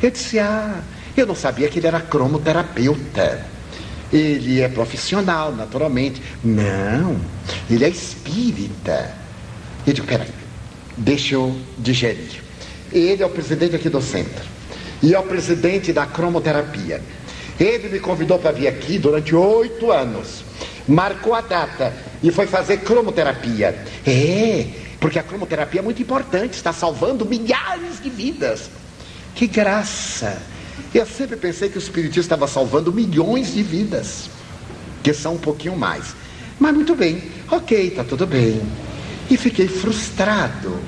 [0.00, 0.80] Eu disse: Ah,
[1.16, 3.57] eu não sabia que ele era cromoterapeuta.
[4.12, 6.22] Ele é profissional, naturalmente.
[6.42, 7.20] Não,
[7.70, 9.14] ele é espírita.
[9.86, 10.28] Eu digo: Peraí,
[10.96, 12.42] deixa eu digerir.
[12.92, 14.44] Ele é o presidente aqui do centro
[15.02, 17.02] e é o presidente da cromoterapia.
[17.58, 20.44] Ele me convidou para vir aqui durante oito anos.
[20.86, 21.92] Marcou a data
[22.22, 23.84] e foi fazer cromoterapia.
[24.06, 24.66] É,
[25.00, 28.70] porque a cromoterapia é muito importante, está salvando milhares de vidas.
[29.34, 30.40] Que graça!
[30.94, 34.30] Eu sempre pensei que o Espiritismo estava salvando milhões de vidas,
[35.02, 36.14] que são um pouquinho mais.
[36.58, 38.62] Mas muito bem, ok, está tudo bem.
[39.30, 40.78] E fiquei frustrado.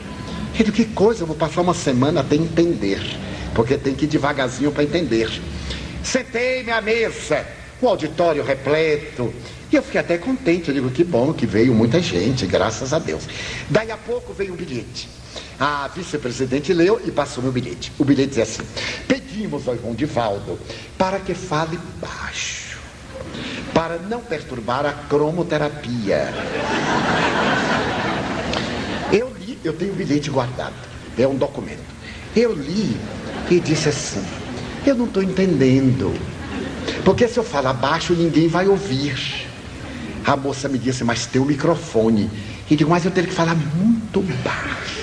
[0.59, 3.01] E que coisa, eu vou passar uma semana até entender,
[3.55, 5.31] porque tem que ir devagarzinho para entender.
[6.03, 7.47] Sentei-me à mesa,
[7.81, 9.33] o auditório repleto,
[9.73, 12.99] e eu fiquei até contente, eu digo, que bom que veio muita gente, graças a
[12.99, 13.25] Deus.
[13.69, 15.09] Daí a pouco veio um bilhete.
[15.61, 17.93] A vice-presidente leu e passou meu bilhete.
[17.99, 18.63] O bilhete dizia assim:
[19.07, 20.59] Pedimos ao irmão Divaldo
[20.97, 22.79] para que fale baixo,
[23.75, 26.33] para não perturbar a cromoterapia.
[29.13, 30.73] Eu li, eu tenho o bilhete guardado,
[31.19, 31.85] é um documento.
[32.35, 32.97] Eu li
[33.51, 34.25] e disse assim:
[34.87, 36.15] Eu não estou entendendo.
[37.05, 39.47] Porque se eu falar baixo, ninguém vai ouvir.
[40.25, 42.31] A moça me disse, mas tem o microfone.
[42.71, 45.00] E digo, mas eu tenho que falar muito baixo.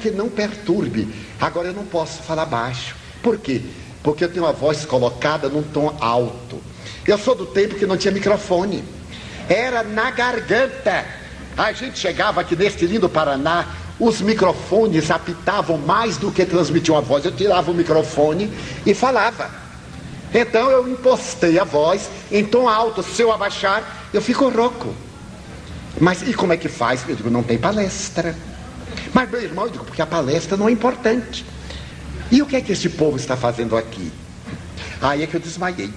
[0.00, 1.08] Que não perturbe.
[1.40, 2.94] Agora eu não posso falar baixo.
[3.22, 3.62] Por quê?
[4.02, 6.60] Porque eu tenho a voz colocada num tom alto.
[7.06, 8.84] Eu sou do tempo que não tinha microfone.
[9.48, 11.04] Era na garganta.
[11.56, 13.66] A gente chegava aqui neste lindo Paraná,
[13.98, 17.24] os microfones apitavam mais do que transmitiam a voz.
[17.24, 18.52] Eu tirava o microfone
[18.84, 19.50] e falava.
[20.34, 23.02] Então eu impostei a voz em tom alto.
[23.02, 24.94] Se eu abaixar, eu fico rouco.
[25.98, 27.08] Mas e como é que faz?
[27.08, 28.36] Eu digo, não tem palestra.
[29.12, 31.44] Mas meu irmão, eu digo, porque a palestra não é importante.
[32.30, 34.12] E o que é que esse povo está fazendo aqui?
[35.00, 35.90] Aí é que eu desmaiei.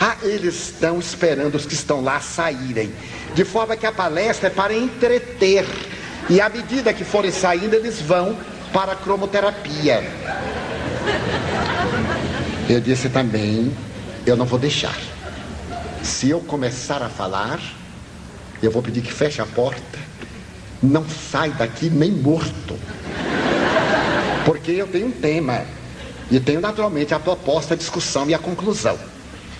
[0.00, 2.92] Ah, eles estão esperando os que estão lá saírem.
[3.34, 5.66] De forma que a palestra é para entreter.
[6.28, 8.36] E à medida que forem saindo, eles vão
[8.72, 10.04] para a cromoterapia.
[12.68, 13.72] Eu disse também,
[14.26, 14.96] eu não vou deixar.
[16.02, 17.60] Se eu começar a falar,
[18.62, 19.98] eu vou pedir que feche a porta.
[20.82, 22.78] Não sai daqui nem morto.
[24.44, 25.64] Porque eu tenho um tema.
[26.30, 28.98] E tenho naturalmente a proposta, a discussão e a conclusão.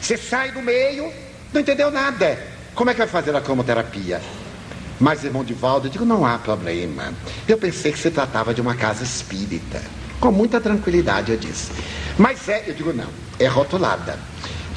[0.00, 1.12] Você sai do meio,
[1.52, 2.38] não entendeu nada.
[2.74, 4.20] Como é que vai fazer a cromoterapia?
[4.98, 7.12] Mas, irmão Divaldo, eu digo, não há problema.
[7.46, 9.82] Eu pensei que se tratava de uma casa espírita.
[10.20, 11.70] Com muita tranquilidade eu disse.
[12.18, 13.08] Mas é, eu digo não,
[13.38, 14.18] é rotulada.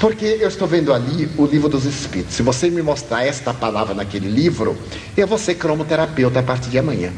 [0.00, 2.34] Porque eu estou vendo ali o livro dos Espíritos.
[2.34, 4.74] Se você me mostrar esta palavra naquele livro,
[5.14, 7.12] eu vou ser cromoterapeuta a partir de amanhã.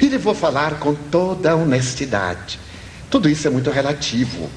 [0.00, 2.60] E lhe vou falar com toda honestidade.
[3.10, 4.48] Tudo isso é muito relativo.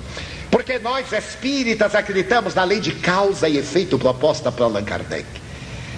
[0.52, 5.26] Porque nós espíritas acreditamos na lei de causa e efeito proposta por Allan Kardec.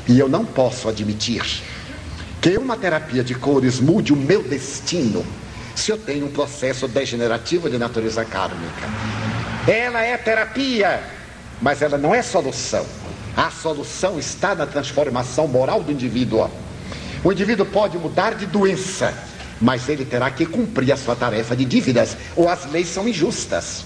[0.08, 1.44] E eu não posso admitir
[2.40, 5.26] que uma terapia de cores mude o meu destino
[5.76, 8.88] se eu tenho um processo degenerativo de natureza kármica.
[9.68, 11.02] Ela é terapia,
[11.62, 12.86] mas ela não é solução.
[13.36, 16.50] A solução está na transformação moral do indivíduo.
[17.24, 19.14] O indivíduo pode mudar de doença,
[19.60, 23.86] mas ele terá que cumprir a sua tarefa de dívidas, ou as leis são injustas.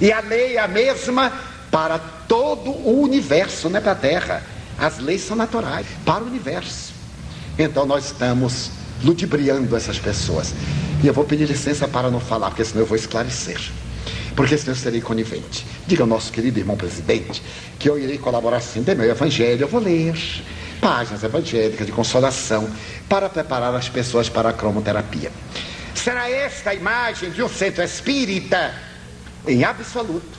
[0.00, 1.32] E a lei é a mesma
[1.70, 4.42] para todo o universo, não é para a Terra.
[4.78, 6.92] As leis são naturais para o universo.
[7.58, 8.70] Então nós estamos
[9.02, 10.54] ludibriando essas pessoas.
[11.02, 13.60] E eu vou pedir licença para não falar, porque senão eu vou esclarecer.
[14.36, 15.66] Porque senão eu serei conivente.
[15.86, 17.42] Diga ao nosso querido irmão presidente
[17.78, 19.62] que eu irei colaborar sim de meu evangelho.
[19.62, 20.14] Eu vou ler
[20.78, 22.68] páginas evangélicas de consolação
[23.08, 25.32] para preparar as pessoas para a cromoterapia.
[25.94, 28.74] Será esta a imagem de um centro espírita?
[29.48, 30.38] Em absoluto.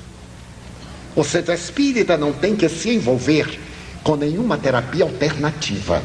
[1.15, 3.59] O centro espírita não tem que se envolver
[4.03, 6.03] com nenhuma terapia alternativa.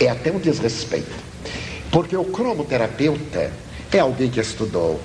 [0.00, 1.12] É até um desrespeito.
[1.90, 3.52] Porque o cromoterapeuta
[3.92, 5.00] é alguém que estudou.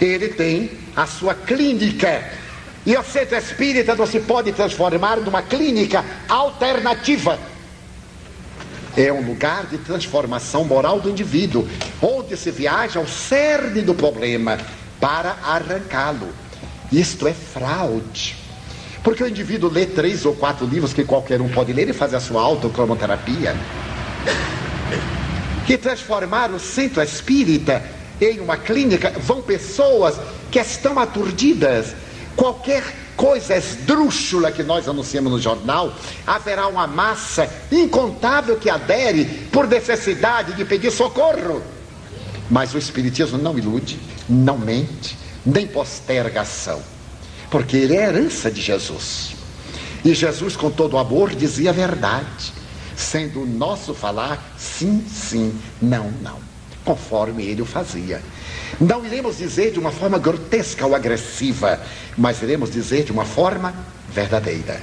[0.00, 2.30] Ele tem a sua clínica.
[2.84, 7.38] E o centro espírita não se pode transformar numa clínica alternativa.
[8.96, 11.66] É um lugar de transformação moral do indivíduo,
[12.00, 14.58] onde se viaja ao cerne do problema
[15.00, 16.28] para arrancá-lo.
[16.90, 18.36] Isto é fraude.
[19.02, 22.16] Porque o indivíduo lê três ou quatro livros que qualquer um pode ler e fazer
[22.16, 23.56] a sua autocromoterapia.
[25.66, 27.82] Que transformar o centro espírita
[28.24, 30.16] em uma clínica vão pessoas
[30.50, 31.94] que estão aturdidas.
[32.36, 32.82] Qualquer
[33.16, 35.94] coisa esdrúxula que nós anunciamos no jornal,
[36.26, 41.62] haverá uma massa incontável que adere por necessidade de pedir socorro.
[42.50, 43.98] Mas o Espiritismo não ilude,
[44.28, 46.82] não mente, nem posterga ação,
[47.50, 49.36] porque ele é herança de Jesus.
[50.04, 52.52] E Jesus, com todo amor, dizia a verdade,
[52.96, 56.38] sendo o nosso falar sim, sim, não, não,
[56.84, 58.20] conforme ele o fazia.
[58.80, 61.80] Não iremos dizer de uma forma grotesca ou agressiva,
[62.16, 63.74] mas iremos dizer de uma forma
[64.08, 64.80] verdadeira.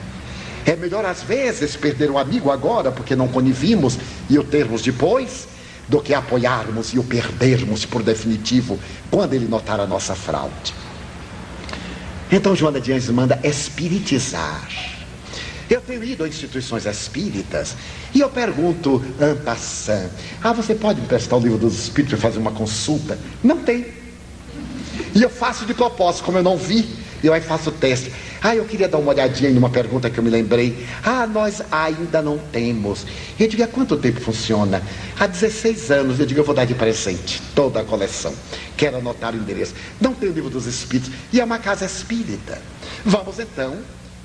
[0.66, 3.97] É melhor às vezes perder um amigo agora porque não conivimos
[4.30, 5.47] e o termos depois,
[5.88, 8.80] do que apoiarmos e o perdermos por definitivo
[9.10, 10.74] quando ele notar a nossa fraude.
[12.32, 14.99] Então Joana de Anjos manda espiritizar.
[15.70, 17.76] Eu tenho ido a instituições espíritas
[18.14, 20.10] e eu pergunto, Ampassan,
[20.44, 23.20] ah, você pode me prestar o livro dos espíritos e fazer uma consulta?
[23.44, 23.86] Não tem.
[25.14, 26.90] E eu faço de propósito, como eu não vi,
[27.24, 28.12] eu aí faço o teste.
[28.42, 30.88] Ah, eu queria dar uma olhadinha em uma pergunta que eu me lembrei.
[31.04, 33.06] Ah, nós ainda não temos.
[33.38, 34.82] Eu digo, há quanto tempo funciona?
[35.20, 36.20] Há 16 anos.
[36.20, 38.34] Eu digo, eu vou dar de presente toda a coleção.
[38.78, 39.76] Quero anotar o endereço.
[40.00, 41.12] Não tem o livro dos espíritos.
[41.34, 42.60] E é uma casa espírita.
[43.06, 43.78] Vamos então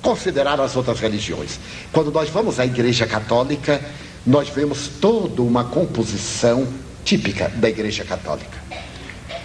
[0.05, 1.59] considerar as outras religiões.
[1.91, 3.83] Quando nós vamos à igreja católica,
[4.23, 6.67] nós vemos toda uma composição
[7.03, 8.55] típica da igreja católica.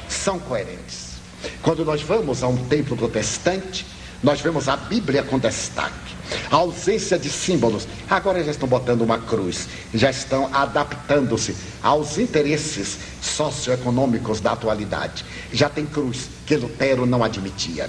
[0.07, 1.13] São coerentes.
[1.63, 3.87] Quando nós vamos a um templo protestante,
[4.23, 6.15] nós vemos a Bíblia com destaque.
[6.51, 7.89] A ausência de símbolos.
[8.09, 15.25] Agora já estão botando uma cruz, já estão adaptando-se aos interesses socioeconômicos da atualidade.
[15.55, 17.89] Já tem cruz que Lutero não admitia.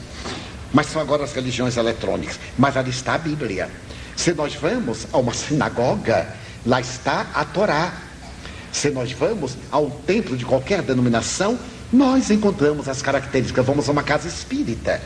[0.73, 2.39] Mas são agora as religiões eletrônicas.
[2.57, 3.69] Mas ali está a Bíblia.
[4.15, 6.27] Se nós vamos a uma sinagoga,
[6.65, 7.93] lá está a Torá.
[8.71, 11.59] Se nós vamos a um templo de qualquer denominação,
[11.91, 13.65] nós encontramos as características.
[13.65, 15.01] Vamos a uma casa espírita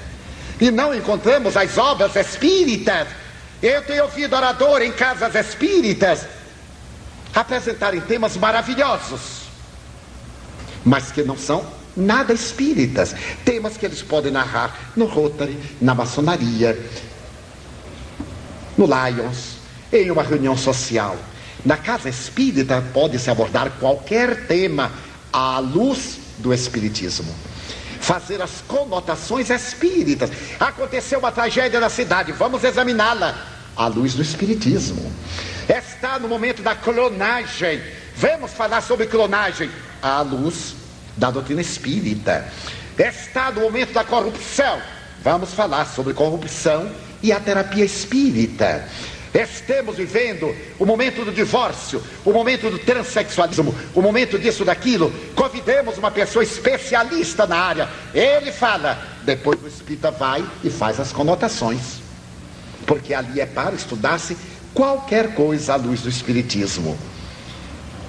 [0.59, 3.07] e não encontramos as obras espíritas.
[3.61, 6.27] Eu tenho ouvido orador em casas espíritas
[7.33, 9.43] apresentarem temas maravilhosos,
[10.85, 13.15] mas que não são nada espíritas.
[13.43, 16.77] Temas que eles podem narrar no Rotary, na maçonaria,
[18.77, 19.57] no Lions,
[19.91, 21.17] em uma reunião social.
[21.63, 24.91] Na casa espírita pode-se abordar qualquer tema
[25.31, 27.33] à luz do Espiritismo.
[27.99, 30.29] Fazer as conotações espíritas.
[30.59, 33.35] Aconteceu uma tragédia na cidade, vamos examiná-la
[33.75, 35.11] à luz do Espiritismo.
[35.67, 37.81] Está no momento da clonagem,
[38.15, 39.71] vamos falar sobre clonagem
[40.03, 40.75] à luz
[41.17, 42.45] da doutrina espírita.
[42.97, 44.79] Está no momento da corrupção,
[45.21, 46.89] vamos falar sobre corrupção
[47.21, 48.87] e a terapia espírita.
[49.33, 55.11] Estamos vivendo o momento do divórcio, o momento do transexualismo, o momento disso, daquilo.
[55.35, 57.89] Convidemos uma pessoa especialista na área.
[58.13, 61.99] Ele fala, depois o espírita vai e faz as conotações.
[62.85, 64.37] Porque ali é para estudar-se
[64.73, 66.97] qualquer coisa à luz do espiritismo.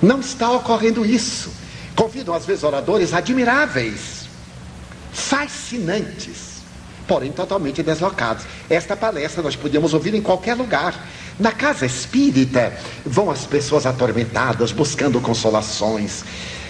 [0.01, 1.51] Não está ocorrendo isso.
[1.97, 4.29] Convidam às vezes oradores admiráveis,
[5.13, 6.57] fascinantes
[7.07, 8.45] porém totalmente deslocados.
[8.69, 10.95] Esta palestra nós podíamos ouvir em qualquer lugar.
[11.39, 12.73] Na casa espírita
[13.05, 16.25] vão as pessoas atormentadas, buscando consolações,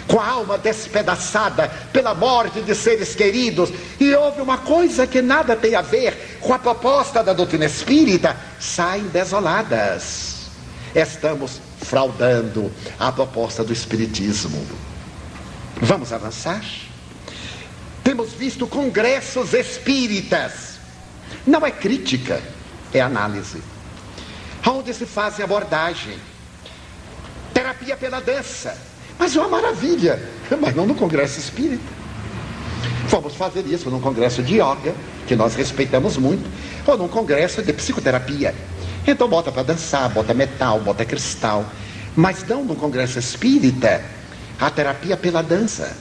[0.06, 5.56] com a alma despedaçada pela morte de seres queridos, e houve uma coisa que nada
[5.56, 10.34] tem a ver com a proposta da doutrina espírita, saem desoladas.
[10.94, 14.64] Estamos fraudando a proposta do Espiritismo.
[15.80, 16.64] Vamos avançar?
[18.02, 20.78] Temos visto congressos espíritas.
[21.46, 22.40] Não é crítica,
[22.92, 23.62] é análise.
[24.66, 26.16] Onde se fazem abordagem.
[27.52, 28.76] Terapia pela dança.
[29.18, 30.20] Mas é uma maravilha.
[30.60, 31.96] Mas não no congresso espírita.
[33.08, 34.94] Vamos fazer isso num congresso de yoga,
[35.28, 36.48] que nós respeitamos muito,
[36.86, 38.54] ou num congresso de psicoterapia.
[39.06, 41.64] Então bota para dançar, bota metal, bota cristal.
[42.16, 44.02] Mas não no congresso espírita,
[44.58, 45.96] a terapia pela dança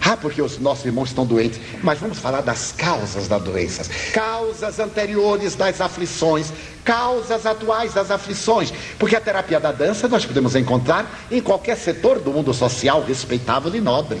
[0.00, 1.60] Ah, porque os nossos irmãos estão doentes.
[1.82, 3.88] Mas vamos falar das causas das doenças.
[4.12, 6.52] Causas anteriores das aflições.
[6.84, 8.72] Causas atuais das aflições.
[9.00, 13.74] Porque a terapia da dança nós podemos encontrar em qualquer setor do mundo social respeitável
[13.74, 14.20] e nobre.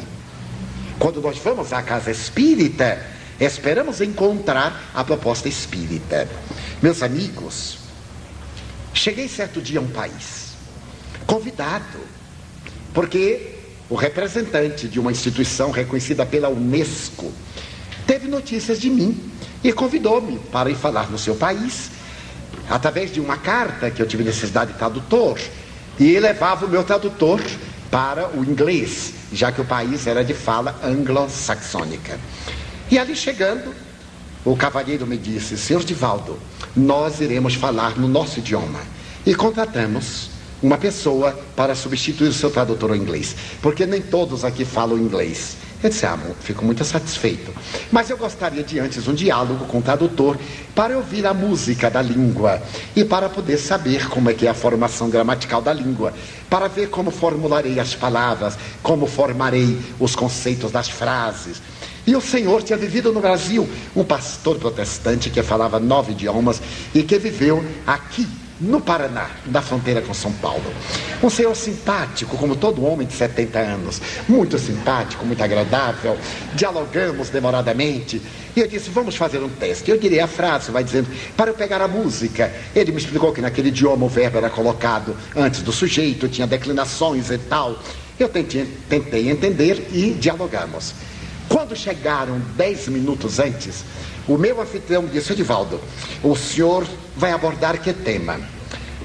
[0.98, 3.00] Quando nós vamos à casa espírita,
[3.38, 6.28] esperamos encontrar a proposta espírita.
[6.82, 7.78] Meus amigos,
[8.92, 10.54] cheguei certo dia a um país,
[11.26, 12.00] convidado,
[12.92, 13.55] porque
[13.88, 17.32] o representante de uma instituição reconhecida pela Unesco,
[18.06, 19.30] teve notícias de mim
[19.62, 21.90] e convidou-me para ir falar no seu país,
[22.68, 25.38] através de uma carta que eu tive necessidade de tradutor,
[25.98, 27.40] e levava o meu tradutor
[27.90, 32.18] para o inglês, já que o país era de fala anglo-saxônica.
[32.90, 33.72] E ali chegando,
[34.44, 36.38] o cavalheiro me disse: Senhor Divaldo,
[36.76, 38.80] nós iremos falar no nosso idioma.
[39.24, 40.30] E contratamos
[40.62, 45.56] uma pessoa para substituir o seu tradutor ao inglês, porque nem todos aqui falam inglês.
[45.82, 47.52] Eu disse, ah, fico muito satisfeito.
[47.92, 50.38] Mas eu gostaria de antes um diálogo com o tradutor
[50.74, 52.62] para ouvir a música da língua
[52.94, 56.14] e para poder saber como é que é a formação gramatical da língua,
[56.48, 61.60] para ver como formularei as palavras, como formarei os conceitos das frases.
[62.06, 66.62] E o Senhor tinha vivido no Brasil, um pastor protestante que falava nove idiomas
[66.94, 68.26] e que viveu aqui
[68.60, 70.64] no Paraná, da fronteira com São Paulo.
[71.22, 76.16] Um senhor simpático, como todo homem de 70 anos, muito simpático, muito agradável.
[76.54, 78.20] Dialogamos demoradamente.
[78.54, 79.90] E eu disse: Vamos fazer um teste.
[79.90, 82.52] Eu direi a frase, vai dizendo, para eu pegar a música.
[82.74, 87.30] Ele me explicou que naquele idioma o verbo era colocado antes do sujeito, tinha declinações
[87.30, 87.78] e tal.
[88.18, 90.94] Eu tentei, tentei entender e dialogamos.
[91.48, 93.84] Quando chegaram dez minutos antes,
[94.26, 95.80] o meu anfitrião disse, Edivaldo,
[96.22, 96.86] o senhor
[97.16, 98.40] vai abordar que tema?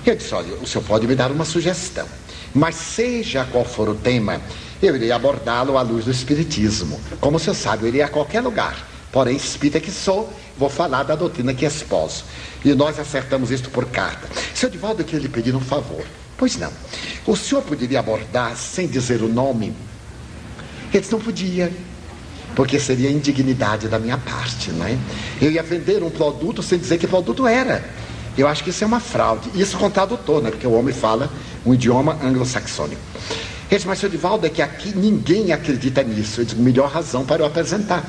[0.05, 2.07] Eu disse, olha, o senhor pode me dar uma sugestão,
[2.53, 4.41] mas seja qual for o tema,
[4.81, 6.99] eu irei abordá-lo à luz do Espiritismo.
[7.19, 8.89] Como o senhor sabe, eu irei a qualquer lugar.
[9.11, 12.23] Porém, espírita que sou, vou falar da doutrina que esposo.
[12.63, 14.27] E nós acertamos isto por carta.
[14.55, 16.03] Seu Edivaldo, eu queria lhe pedir um favor.
[16.37, 16.71] Pois não.
[17.27, 19.75] O senhor poderia abordar sem dizer o nome?
[20.91, 21.71] Ele disse, não podia
[22.55, 24.97] porque seria indignidade da minha parte, não é?
[25.41, 27.83] Eu ia vender um produto sem dizer que produto era.
[28.37, 29.49] Eu acho que isso é uma fraude.
[29.55, 30.49] Isso com tradutor, né?
[30.49, 31.29] Porque o homem fala
[31.65, 33.01] um idioma anglo-saxônico.
[33.69, 36.41] Ele disse, mas senhor Divaldo, é que aqui ninguém acredita nisso.
[36.41, 38.03] Eu disse, melhor razão para eu apresentar.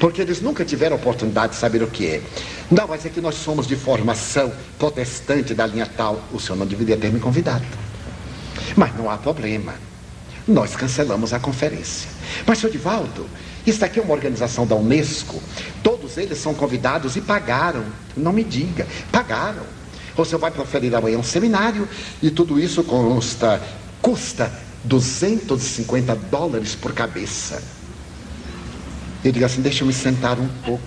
[0.00, 2.22] Porque eles nunca tiveram oportunidade de saber o que é.
[2.70, 6.20] Não, mas é que nós somos de formação protestante da linha tal.
[6.32, 7.64] O senhor não deveria ter me convidado.
[8.76, 9.74] Mas não há problema.
[10.48, 12.08] Nós cancelamos a conferência.
[12.46, 13.26] Mas, senhor Divaldo,
[13.66, 15.42] isso aqui é uma organização da Unesco.
[15.82, 17.84] Todos eles são convidados e pagaram.
[18.16, 19.62] Não me diga, pagaram.
[20.16, 21.88] Você vai proferir amanhã um seminário
[22.22, 23.60] e tudo isso custa,
[24.02, 24.52] custa
[24.84, 27.62] 250 dólares por cabeça.
[29.22, 30.82] Eu digo assim, deixa eu me sentar um pouco.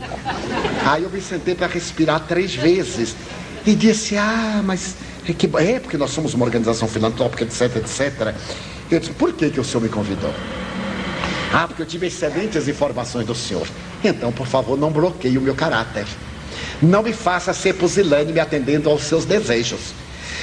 [0.85, 3.15] Aí eu me sentei para respirar três vezes.
[3.65, 4.95] E disse, ah, mas
[5.27, 8.35] é, que, é porque nós somos uma organização filantrópica, etc, etc.
[8.91, 10.33] Eu disse, por que, que o senhor me convidou?
[11.53, 13.67] Ah, porque eu tive excelentes informações do senhor.
[14.03, 16.07] Então, por favor, não bloqueie o meu caráter.
[16.81, 19.93] Não me faça ser pusilânime atendendo aos seus desejos.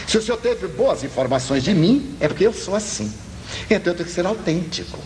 [0.07, 3.13] Se o senhor teve boas informações de mim, é porque eu sou assim.
[3.69, 5.01] Então eu tenho que ser autêntico.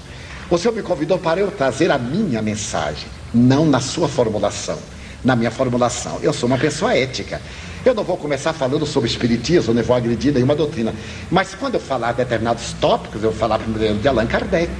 [0.50, 4.78] O senhor me convidou para eu trazer a minha mensagem, não na sua formulação.
[5.24, 7.40] Na minha formulação, eu sou uma pessoa ética.
[7.82, 10.92] Eu não vou começar falando sobre espiritismo, nem vou agredir nenhuma doutrina.
[11.30, 14.70] Mas quando eu falar determinados tópicos, eu vou falar primeiro de Allan Kardec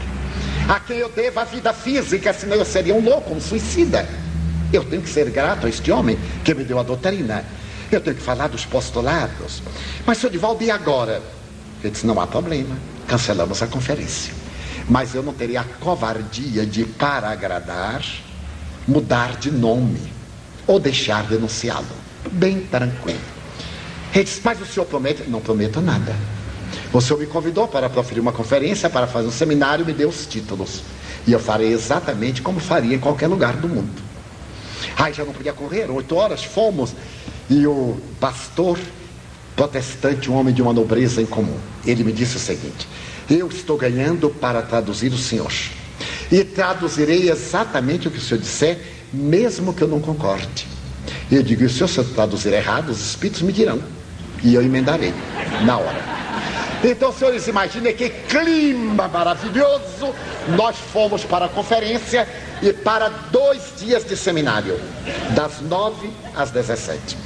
[0.68, 4.08] a quem eu devo a vida física, senão eu seria um louco, um suicida.
[4.72, 7.44] Eu tenho que ser grato a este homem que me deu a doutrina.
[7.92, 9.62] Eu tenho que falar dos postulados.
[10.06, 11.22] Mas, senhor Divaldo, e agora?
[11.82, 14.32] Ele disse: não há problema, cancelamos a conferência.
[14.88, 18.02] Mas eu não teria a covardia de, para agradar,
[18.88, 20.12] mudar de nome
[20.66, 21.86] ou deixar de denunciá-lo.
[22.32, 23.20] Bem tranquilo.
[24.14, 25.24] Ele disse: mas o senhor promete?
[25.28, 26.16] Não prometo nada.
[26.92, 30.26] O senhor me convidou para proferir uma conferência, para fazer um seminário, me deu os
[30.26, 30.82] títulos.
[31.26, 34.02] E eu farei exatamente como faria em qualquer lugar do mundo.
[34.96, 36.94] Ai, já não podia correr, oito horas, fomos.
[37.48, 38.78] E o pastor
[39.56, 41.56] protestante, um homem de uma nobreza em comum,
[41.86, 42.88] ele me disse o seguinte:
[43.30, 45.52] Eu estou ganhando para traduzir o senhor.
[46.30, 48.78] E traduzirei exatamente o que o senhor disser,
[49.12, 50.66] mesmo que eu não concorde.
[51.30, 53.80] Eu digo: e se o senhor traduzir errado, os espíritos me dirão.
[54.42, 55.12] E eu emendarei
[55.64, 56.02] na hora.
[56.86, 60.14] Então, senhores, imaginem que clima maravilhoso.
[60.54, 62.28] Nós fomos para a conferência
[62.62, 64.78] e para dois dias de seminário,
[65.34, 67.16] das nove às dezessete.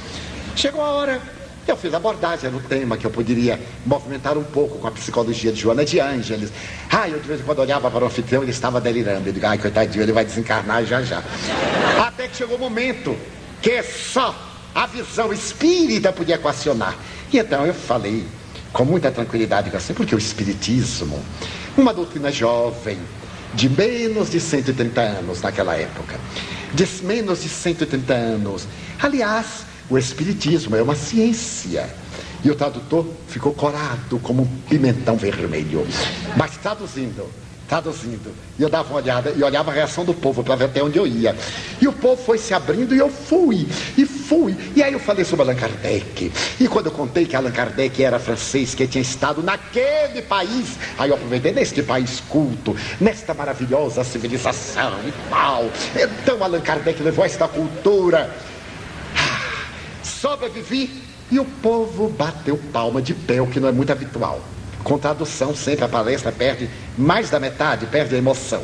[0.55, 1.21] Chegou a hora,
[1.67, 5.59] Eu fiz abordagem no tema que eu poderia movimentar um pouco com a psicologia de
[5.59, 6.51] Joana de Ângeles.
[6.89, 9.29] Ah, eu de vez em quando olhava para o anfitrião ele estava delirando.
[9.29, 11.21] Eu digo, ai, coitadinho, ele vai desencarnar já já.
[12.03, 13.15] Até que chegou o momento
[13.61, 14.33] que só
[14.73, 16.95] a visão espírita podia equacionar.
[17.31, 18.25] E então eu falei
[18.71, 21.19] com muita tranquilidade assim, porque o espiritismo,
[21.77, 22.97] uma doutrina jovem,
[23.53, 26.19] de menos de 130 anos naquela época,
[26.73, 28.67] de menos de 130 anos.
[29.01, 31.89] Aliás, o Espiritismo é uma ciência.
[32.43, 35.85] E o tradutor ficou corado como um pimentão vermelho.
[36.37, 37.25] Mas traduzindo,
[37.69, 38.33] traduzindo.
[38.57, 40.97] E eu dava uma olhada e olhava a reação do povo para ver até onde
[40.97, 41.35] eu ia.
[41.79, 43.67] E o povo foi se abrindo e eu fui.
[43.95, 44.57] E fui.
[44.75, 46.31] E aí eu falei sobre Allan Kardec.
[46.59, 51.09] E quando eu contei que Allan Kardec era francês, que tinha estado naquele país, aí
[51.09, 55.69] eu aproveitei neste país culto, nesta maravilhosa civilização e tal.
[55.95, 58.35] Então Allan Kardec levou esta cultura
[60.19, 61.01] sobrevivi
[61.31, 64.41] e o povo bateu palma de pé, o que não é muito habitual.
[64.83, 68.63] Com tradução, sempre a palestra perde mais da metade, perde a emoção.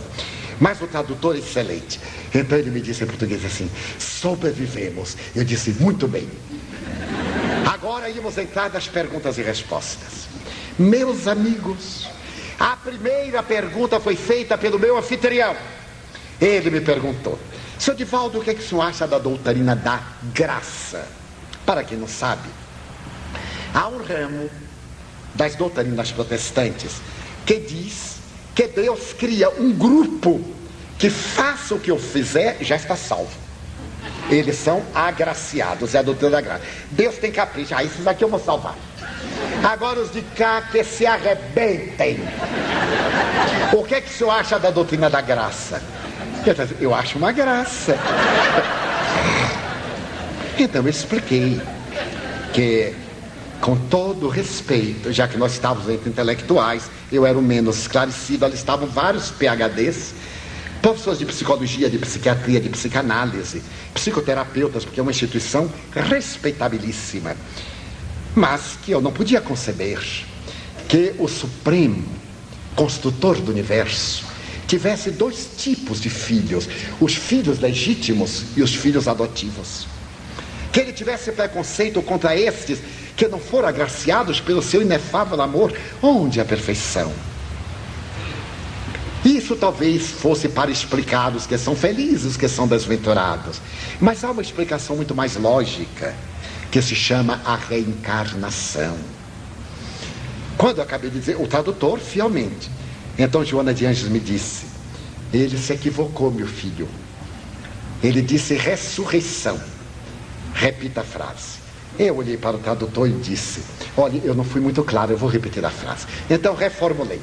[0.60, 2.00] Mas o tradutor é excelente.
[2.34, 5.18] Então ele me disse em português assim: sobrevivemos.
[5.36, 6.30] Eu disse: muito bem.
[7.66, 10.28] Agora íamos entrar nas perguntas e respostas.
[10.80, 12.08] Meus amigos,
[12.60, 15.56] a primeira pergunta foi feita pelo meu anfitrião.
[16.40, 17.38] Ele me perguntou:
[17.78, 20.02] Seu Divaldo, o que, é que o senhor acha da doutrina da
[20.34, 21.08] graça?
[21.66, 22.48] Para quem não sabe,
[23.74, 24.50] há um ramo
[25.36, 27.02] das doutrinas protestantes
[27.46, 28.16] que diz
[28.56, 30.42] que Deus cria um grupo
[30.98, 33.46] que faça o que eu fizer, já está salvo.
[34.30, 36.64] Eles são agraciados, é a doutrina da graça.
[36.90, 38.76] Deus tem capricho, ah, esses aqui eu vou salvar.
[39.64, 42.20] Agora os de cá que se arrebentem.
[43.74, 45.82] O que é que o senhor acha da doutrina da graça?
[46.80, 47.98] Eu acho uma graça.
[50.58, 51.60] Então eu expliquei
[52.54, 52.96] que,
[53.62, 58.56] com todo respeito, já que nós estávamos entre intelectuais, eu era o menos esclarecido, ali
[58.56, 60.14] estavam vários PHDs,
[60.82, 63.62] professores de psicologia, de psiquiatria, de psicanálise,
[63.94, 67.36] psicoterapeutas, porque é uma instituição respeitabilíssima.
[68.36, 70.00] Mas que eu não podia conceber
[70.88, 72.04] que o Supremo,
[72.76, 74.26] construtor do universo,
[74.68, 76.68] tivesse dois tipos de filhos:
[77.00, 79.88] os filhos legítimos e os filhos adotivos
[80.76, 82.80] que ele tivesse preconceito contra estes
[83.16, 87.14] que não foram agraciados pelo seu inefável amor, onde a perfeição?
[89.24, 93.62] Isso talvez fosse para explicar os que são felizes, os que são desventurados.
[94.02, 96.14] Mas há uma explicação muito mais lógica,
[96.70, 98.98] que se chama a reencarnação.
[100.58, 102.70] Quando eu acabei de dizer, o tradutor, fielmente.
[103.18, 104.66] Então Joana de Anjos me disse:
[105.34, 106.90] ele se equivocou, meu filho.
[108.04, 109.58] Ele disse ressurreição.
[110.56, 111.60] Repita a frase.
[112.00, 113.62] Eu olhei para o tradutor e disse:
[113.96, 116.08] Olha, eu não fui muito claro, eu vou repetir a frase.
[116.30, 117.22] Então reformulei.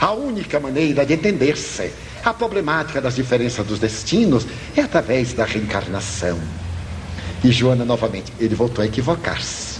[0.00, 1.92] A única maneira de entender-se
[2.24, 6.40] a problemática das diferenças dos destinos é através da reencarnação.
[7.44, 9.78] E Joana, novamente, ele voltou a equivocar-se.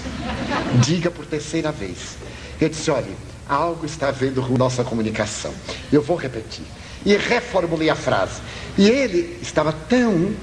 [0.85, 2.16] Diga por terceira vez.
[2.61, 3.12] Eu disse: olha,
[3.49, 5.55] algo está havendo com nossa comunicação.
[5.91, 6.64] Eu vou repetir.
[7.05, 8.43] E reformulei a frase.
[8.76, 10.35] E ele estava tão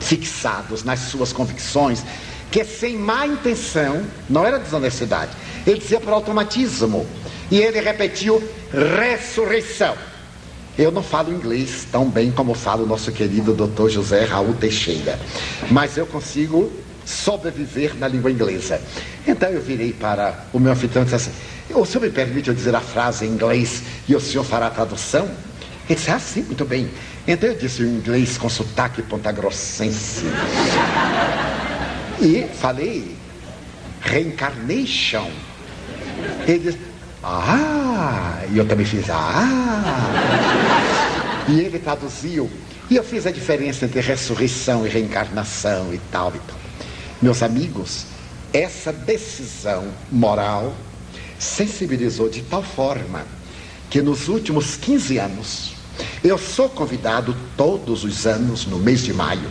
[0.00, 2.02] fixados nas suas convicções,
[2.50, 5.30] que sem má intenção, não era desonestidade,
[5.66, 7.06] ele dizia por automatismo.
[7.50, 8.42] E ele repetiu
[8.72, 9.94] ressurreição.
[10.78, 13.88] Eu não falo inglês tão bem como fala o nosso querido Dr.
[13.88, 15.18] José Raul Teixeira,
[15.70, 16.72] mas eu consigo
[17.04, 18.80] sobreviver na língua inglesa.
[19.26, 21.32] Então eu virei para o meu anfitrião e disse assim:
[21.74, 24.70] O senhor me permite eu dizer a frase em inglês e o senhor fará a
[24.70, 25.28] tradução?
[25.88, 26.88] Ele disse: Ah, sim, muito bem.
[27.32, 30.24] Então eu disse o inglês com sotaque pontagrossense.
[32.20, 33.16] E falei
[34.00, 35.30] reincarnation.
[36.48, 36.78] Ele disse,
[37.22, 39.46] ah, e eu também fiz, ah.
[41.46, 42.50] E ele traduziu.
[42.90, 46.58] E eu fiz a diferença entre ressurreição e reencarnação e tal e tal.
[47.22, 48.06] Meus amigos,
[48.52, 50.74] essa decisão moral
[51.38, 53.24] sensibilizou de tal forma
[53.88, 55.79] que nos últimos 15 anos
[56.22, 59.50] eu sou convidado todos os anos, no mês de maio,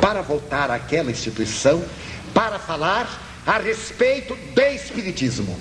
[0.00, 1.82] para voltar àquela instituição
[2.36, 5.58] para falar a respeito do Espiritismo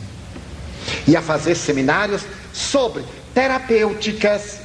[1.08, 4.60] e a fazer seminários sobre terapêuticas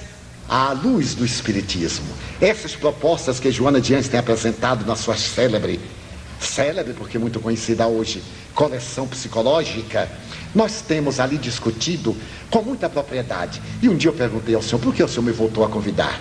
[0.49, 2.13] à luz do Espiritismo.
[2.41, 5.81] Essas propostas que Joana Diante tem apresentado na sua célebre,
[6.41, 8.23] célebre porque muito conhecida hoje,
[8.55, 10.09] coleção psicológica,
[10.55, 12.17] nós temos ali discutido
[12.51, 13.61] com muita propriedade.
[13.83, 16.21] E um dia eu perguntei ao senhor, por que o senhor me voltou a convidar?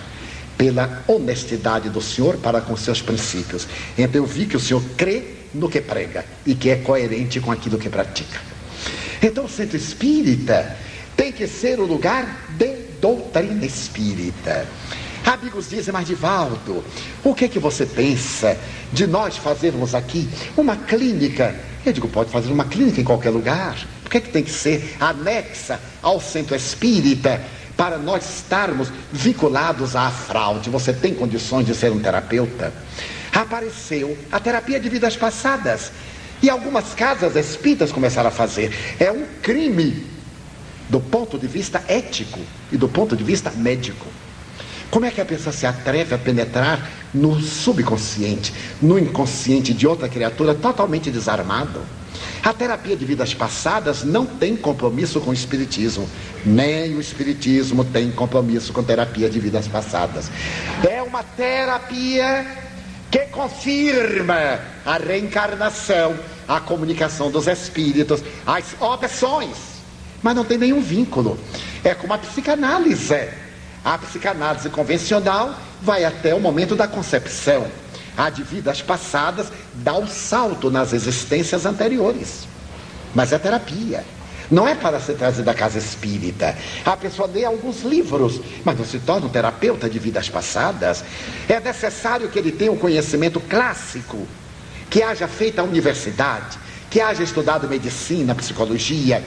[0.60, 3.66] pela honestidade do senhor para com seus princípios.
[3.96, 7.50] Então eu vi que o senhor crê no que prega e que é coerente com
[7.50, 8.38] aquilo que pratica.
[9.22, 10.76] Então o centro espírita
[11.16, 14.66] tem que ser o lugar de doutrina espírita.
[15.24, 16.84] Amigos dizem, mas Divaldo,
[17.22, 18.56] o que é que você pensa
[18.92, 21.54] de nós fazermos aqui uma clínica?
[21.84, 23.76] Eu digo, pode fazer uma clínica em qualquer lugar.
[24.02, 27.40] Por que, é que tem que ser anexa ao centro espírita
[27.76, 30.68] para nós estarmos vinculados à fraude?
[30.68, 32.72] Você tem condições de ser um terapeuta?
[33.32, 35.92] Apareceu a terapia de vidas passadas.
[36.42, 38.74] E algumas casas espíritas começaram a fazer.
[38.98, 40.06] É um crime
[40.88, 42.40] do ponto de vista ético
[42.72, 44.06] e do ponto de vista médico.
[44.90, 50.08] Como é que a pessoa se atreve a penetrar no subconsciente, no inconsciente de outra
[50.08, 51.80] criatura totalmente desarmado?
[52.42, 56.08] A terapia de vidas passadas não tem compromisso com o espiritismo,
[56.44, 60.28] nem o espiritismo tem compromisso com terapia de vidas passadas.
[60.88, 62.46] É uma terapia
[63.10, 66.16] que confirma a reencarnação,
[66.48, 69.56] a comunicação dos espíritos, as opções,
[70.20, 71.38] mas não tem nenhum vínculo.
[71.84, 73.28] É como a psicanálise
[73.84, 77.66] a psicanálise convencional vai até o momento da concepção.
[78.16, 82.46] A de vidas passadas dá um salto nas existências anteriores.
[83.14, 84.04] Mas é terapia.
[84.50, 86.56] Não é para ser trazido da casa espírita.
[86.84, 91.04] A pessoa lê alguns livros, mas não se torna um terapeuta de vidas passadas.
[91.48, 94.26] É necessário que ele tenha um conhecimento clássico,
[94.90, 96.58] que haja feito a universidade,
[96.90, 99.24] que haja estudado medicina, psicologia,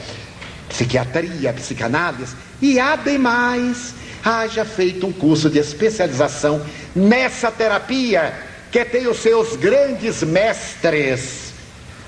[0.68, 3.94] psiquiatria, psicanálise, e ademais
[4.24, 6.66] haja feito um curso de especialização
[6.96, 8.34] nessa terapia
[8.72, 11.54] que tem os seus grandes mestres,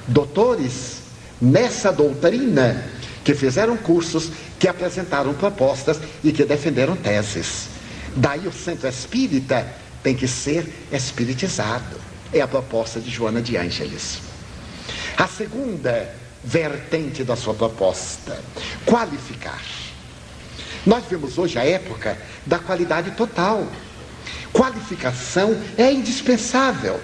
[0.07, 1.03] doutores,
[1.39, 2.83] nessa doutrina,
[3.23, 7.67] que fizeram cursos, que apresentaram propostas e que defenderam teses.
[8.15, 9.67] Daí o centro espírita
[10.01, 11.97] tem que ser espiritizado.
[12.33, 14.19] É a proposta de Joana de Ângeles.
[15.17, 16.13] A segunda
[16.43, 18.39] vertente da sua proposta,
[18.85, 19.84] qualificar.
[20.85, 23.65] Nós vemos hoje a época da qualidade total.
[24.53, 26.99] Qualificação é indispensável.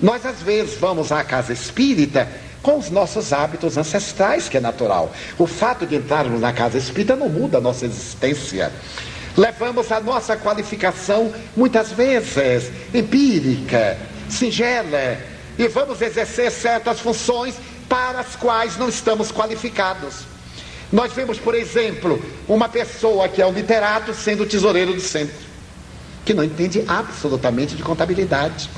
[0.00, 2.28] Nós às vezes vamos à casa espírita
[2.62, 5.12] com os nossos hábitos ancestrais, que é natural.
[5.38, 8.70] O fato de entrarmos na casa espírita não muda a nossa existência.
[9.36, 13.96] Levamos a nossa qualificação muitas vezes empírica,
[14.28, 15.16] singela,
[15.58, 17.54] e vamos exercer certas funções
[17.88, 20.31] para as quais não estamos qualificados.
[20.92, 25.46] Nós vemos, por exemplo, uma pessoa que é um literato sendo tesoureiro do centro,
[26.22, 28.68] que não entende absolutamente de contabilidade.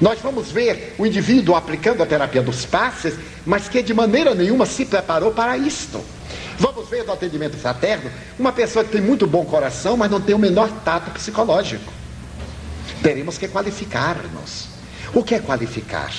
[0.00, 4.64] Nós vamos ver o indivíduo aplicando a terapia dos passes, mas que de maneira nenhuma
[4.64, 6.00] se preparou para isto.
[6.56, 10.34] Vamos ver no atendimento fraterno uma pessoa que tem muito bom coração, mas não tem
[10.34, 11.92] o menor tato psicológico.
[13.02, 14.68] Teremos que qualificar-nos.
[15.12, 16.12] O que é qualificar?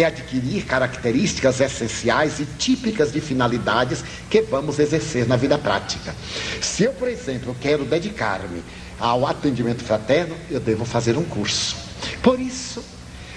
[0.00, 6.14] É adquirir características essenciais e típicas de finalidades que vamos exercer na vida prática.
[6.60, 8.62] Se eu, por exemplo, quero dedicar-me
[8.98, 11.76] ao atendimento fraterno, eu devo fazer um curso.
[12.22, 12.84] Por isso,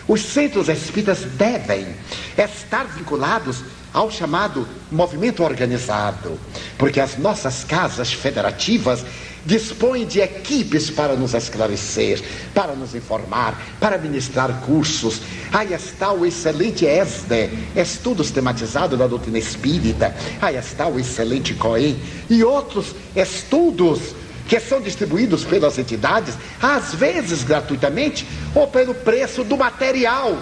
[0.08, 1.88] os centros espíritas devem
[2.38, 6.40] estar vinculados ao chamado movimento organizado,
[6.78, 9.04] porque as nossas casas federativas
[9.50, 12.22] dispõe de equipes para nos esclarecer,
[12.54, 15.22] para nos informar, para ministrar cursos.
[15.52, 20.16] Aí está o excelente ESDE, Estudos Tematizados da Doutrina Espírita.
[20.40, 24.14] Aí está o excelente COEM e outros estudos
[24.48, 30.38] que são distribuídos pelas entidades, às vezes gratuitamente ou pelo preço do material,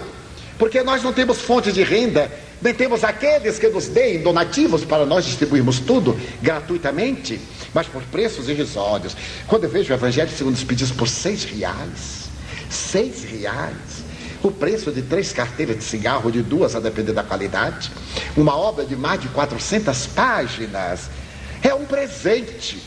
[0.58, 2.30] porque nós não temos fonte de renda,
[2.60, 7.38] nem temos aqueles que nos deem donativos para nós distribuirmos tudo gratuitamente
[7.74, 9.16] mas por preços irrisórios.
[9.46, 12.28] Quando eu vejo o Evangelho segundo os pedidos por seis reais,
[12.70, 14.08] seis reais,
[14.42, 17.90] o preço de três carteiras de cigarro, de duas, a depender da qualidade,
[18.36, 21.10] uma obra de mais de 400 páginas,
[21.62, 22.80] é um presente,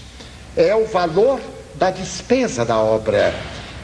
[0.55, 1.39] é o valor
[1.75, 3.33] da despesa da obra.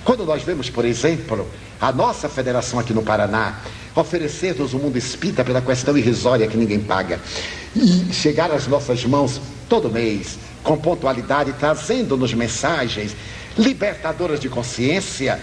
[0.06, 3.60] Quando nós vemos, por exemplo, a nossa federação aqui no Paraná
[3.96, 7.20] oferecer-nos o mundo espírita pela questão irrisória que ninguém paga
[7.76, 10.38] e chegar às nossas mãos todo mês
[10.68, 13.16] com pontualidade, trazendo-nos mensagens
[13.58, 15.40] libertadoras de consciência.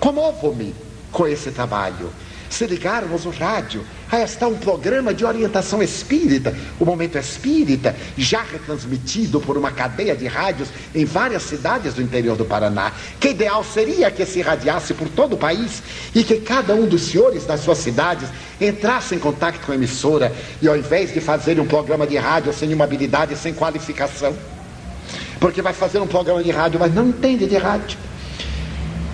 [0.00, 0.74] Comovo-me
[1.12, 2.10] com esse trabalho.
[2.48, 8.42] Se ligarmos o rádio, aí está um programa de orientação espírita, o Momento Espírita, já
[8.42, 12.92] retransmitido por uma cadeia de rádios em várias cidades do interior do Paraná.
[13.20, 15.82] Que ideal seria que se irradiasse por todo o país
[16.14, 18.28] e que cada um dos senhores das suas cidades
[18.60, 22.52] entrasse em contato com a emissora e ao invés de fazer um programa de rádio
[22.52, 24.36] sem uma habilidade, sem qualificação,
[25.38, 28.09] porque vai fazer um programa de rádio, mas não entende de rádio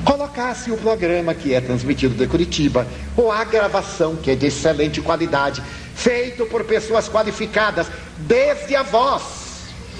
[0.06, 2.86] colocasse o programa que é transmitido de Curitiba,
[3.16, 5.60] ou a gravação que é de excelente qualidade,
[5.96, 7.88] feito por pessoas qualificadas,
[8.18, 9.44] desde a voz.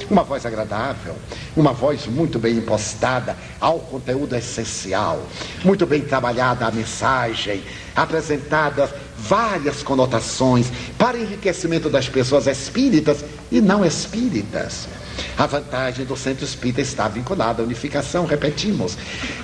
[0.09, 1.17] Uma voz agradável,
[1.57, 5.21] uma voz muito bem impostada ao conteúdo essencial,
[5.65, 7.65] muito bem trabalhada a mensagem,
[7.97, 14.87] apresentadas várias conotações para enriquecimento das pessoas espíritas e não espíritas.
[15.37, 18.97] A vantagem do centro espírita está vinculada à unificação, repetimos.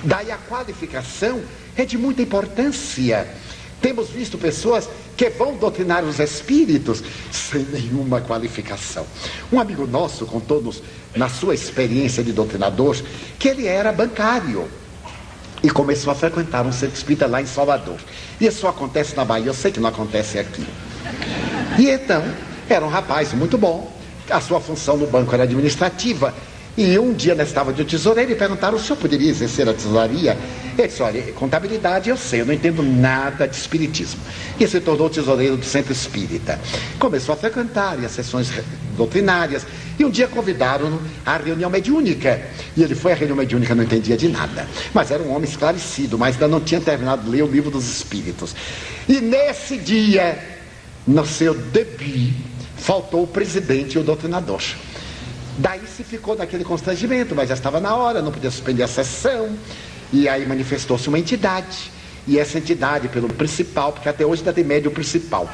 [0.03, 1.41] Daí a qualificação
[1.75, 3.27] é de muita importância.
[3.81, 9.05] Temos visto pessoas que vão doutrinar os espíritos sem nenhuma qualificação.
[9.51, 10.81] Um amigo nosso contou-nos,
[11.15, 12.95] na sua experiência de doutrinador,
[13.37, 14.67] que ele era bancário
[15.61, 17.97] e começou a frequentar um centro espírita lá em Salvador.
[18.39, 20.65] E isso acontece na Bahia, eu sei que não acontece aqui.
[21.77, 22.23] E então,
[22.69, 23.91] era um rapaz muito bom,
[24.29, 26.33] a sua função no banco era administrativa.
[26.75, 30.35] E um dia estava de tesoureiro e perguntaram: o senhor poderia exercer a tesouraria?
[30.75, 34.19] Ele disse: olha, contabilidade eu sei, eu não entendo nada de espiritismo.
[34.59, 36.59] E se tornou tesoureiro do centro espírita.
[36.97, 38.51] Começou a frequentar as sessões
[38.97, 39.67] doutrinárias.
[39.99, 42.41] E um dia convidaram-no à reunião mediúnica.
[42.75, 44.67] E ele foi à reunião mediúnica, não entendia de nada.
[44.95, 47.87] Mas era um homem esclarecido, mas ainda não tinha terminado de ler o livro dos
[47.87, 48.55] espíritos.
[49.07, 50.39] E nesse dia,
[51.05, 52.33] no seu debut,
[52.83, 54.61] faltou o presidente e o doutrinador.
[55.57, 59.55] Daí se ficou naquele constrangimento, mas já estava na hora, não podia suspender a sessão.
[60.11, 61.91] E aí manifestou-se uma entidade.
[62.27, 65.49] E essa entidade, pelo principal, porque até hoje ainda tem médio principal.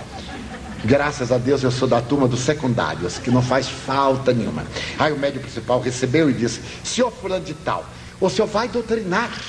[0.84, 4.66] Graças a Deus eu sou da turma dos secundários, que não faz falta nenhuma.
[4.98, 7.86] Aí o médio principal recebeu e disse: Senhor fulano de tal,
[8.20, 9.40] o senhor vai doutrinar.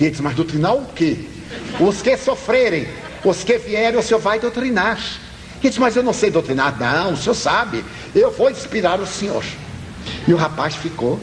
[0.00, 1.18] E ele disse: Mas doutrinar o quê?
[1.78, 2.88] Os que sofrerem,
[3.24, 4.98] os que vierem, o senhor vai doutrinar.
[5.64, 6.78] Ele disse, mas eu não sei doutrinar.
[6.78, 7.82] Não, o senhor sabe.
[8.14, 9.42] Eu vou inspirar o senhor.
[10.28, 11.18] E o rapaz ficou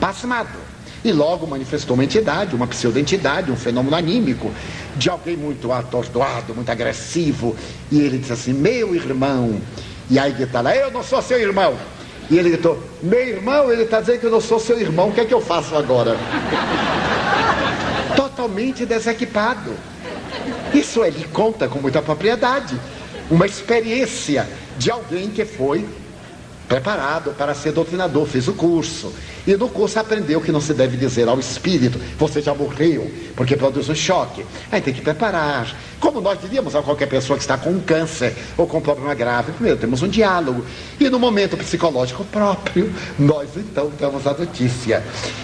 [0.00, 0.58] pasmado.
[1.04, 4.50] E logo manifestou uma entidade, uma pseudo-entidade, um fenômeno anímico,
[4.96, 7.54] de alguém muito atordoado, muito agressivo.
[7.92, 9.60] E ele disse assim: Meu irmão.
[10.10, 11.76] E aí grita lá: Eu não sou seu irmão.
[12.28, 15.12] E ele gritou: Meu irmão, ele está dizendo que eu não sou seu irmão, o
[15.12, 16.16] que é que eu faço agora?
[18.16, 19.72] Totalmente desequipado.
[20.72, 22.76] Isso ele conta com muita propriedade
[23.30, 25.86] uma experiência de alguém que foi
[26.68, 29.12] preparado para ser doutrinador, fez o curso.
[29.46, 33.56] E no curso aprendeu que não se deve dizer ao espírito, você já morreu, porque
[33.56, 34.44] produz um choque.
[34.72, 35.74] Aí tem que preparar.
[36.00, 39.78] Como nós diríamos a qualquer pessoa que está com câncer ou com problema grave, primeiro
[39.78, 40.64] temos um diálogo.
[40.98, 45.02] E no momento psicológico próprio, nós então damos a notícia.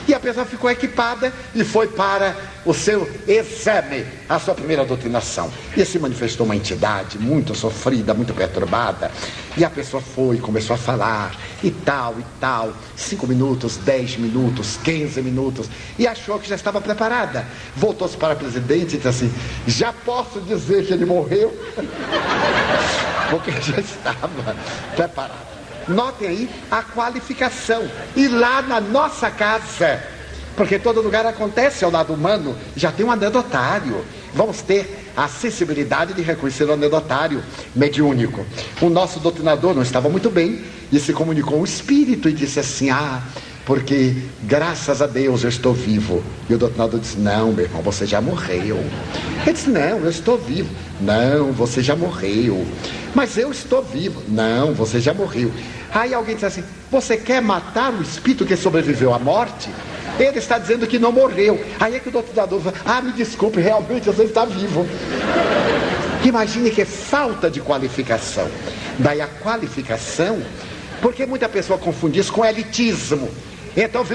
[0.09, 5.51] E a pessoa ficou equipada e foi para o seu exame, a sua primeira doutrinação.
[5.77, 9.11] E se manifestou uma entidade muito sofrida, muito perturbada.
[9.57, 12.73] E a pessoa foi, começou a falar, e tal, e tal.
[12.97, 15.69] Cinco minutos, dez minutos, quinze minutos.
[15.99, 17.45] E achou que já estava preparada.
[17.75, 19.33] Voltou-se para o presidente e disse assim:
[19.67, 21.53] Já posso dizer que ele morreu?
[23.31, 24.31] Porque já estava
[24.95, 25.51] preparado.
[25.89, 27.83] Notem aí a qualificação.
[28.15, 30.01] E lá na nossa casa
[30.57, 34.05] porque todo lugar acontece ao lado humano, já tem um anedotário.
[34.35, 37.43] Vamos ter a sensibilidade de reconhecer o anedotário
[37.75, 38.45] mediúnico.
[38.81, 40.61] O nosso doutrinador não estava muito bem
[40.93, 43.23] e se comunicou o espírito e disse assim: Ah,
[43.71, 46.25] porque graças a Deus eu estou vivo.
[46.49, 48.77] E o doutrinador disse: Não, meu irmão, você já morreu.
[49.47, 50.69] Ele disse: Não, eu estou vivo.
[51.01, 52.67] Não, você já morreu.
[53.15, 54.25] Mas eu estou vivo.
[54.27, 55.53] Não, você já morreu.
[55.95, 59.71] Aí alguém disse assim: Você quer matar o espírito que sobreviveu à morte?
[60.19, 61.65] Ele está dizendo que não morreu.
[61.79, 64.85] Aí é que o doutrinador fala, ah, me desculpe, realmente você está vivo.
[66.25, 68.51] Imagine que falta de qualificação.
[68.99, 70.43] Daí a qualificação,
[71.01, 73.31] porque muita pessoa confunde isso com elitismo.
[73.77, 74.09] Então os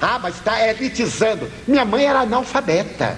[0.00, 1.50] ah, mas está elitizando.
[1.66, 3.16] Minha mãe era analfabeta.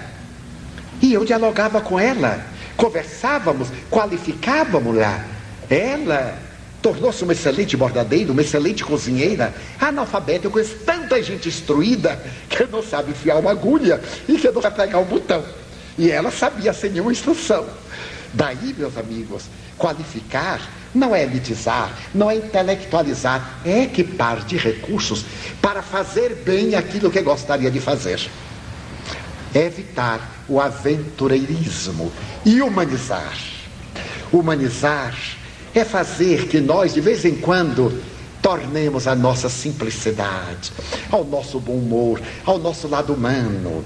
[1.01, 2.45] E eu dialogava com ela,
[2.75, 5.25] conversávamos, qualificávamos lá.
[5.69, 6.37] Ela
[6.81, 9.53] Tornou-se uma excelente bordadeira, uma excelente cozinheira.
[9.79, 12.17] Analfabeta, eu conheço tanta gente instruída
[12.47, 15.43] que não sabe enfiar uma agulha e que não sabe pegar um botão.
[15.97, 17.67] E ela sabia sem nenhuma instrução.
[18.33, 19.43] Daí, meus amigos,
[19.77, 20.61] qualificar
[20.93, 25.25] não é elitizar, não é intelectualizar, é equipar de recursos
[25.61, 28.29] para fazer bem aquilo que gostaria de fazer.
[29.53, 32.11] É evitar o aventureirismo
[32.45, 33.37] e humanizar.
[34.31, 35.15] Humanizar
[35.73, 38.01] é fazer que nós, de vez em quando,
[38.41, 40.71] tornemos a nossa simplicidade,
[41.11, 43.83] ao nosso bom humor, ao nosso lado humano.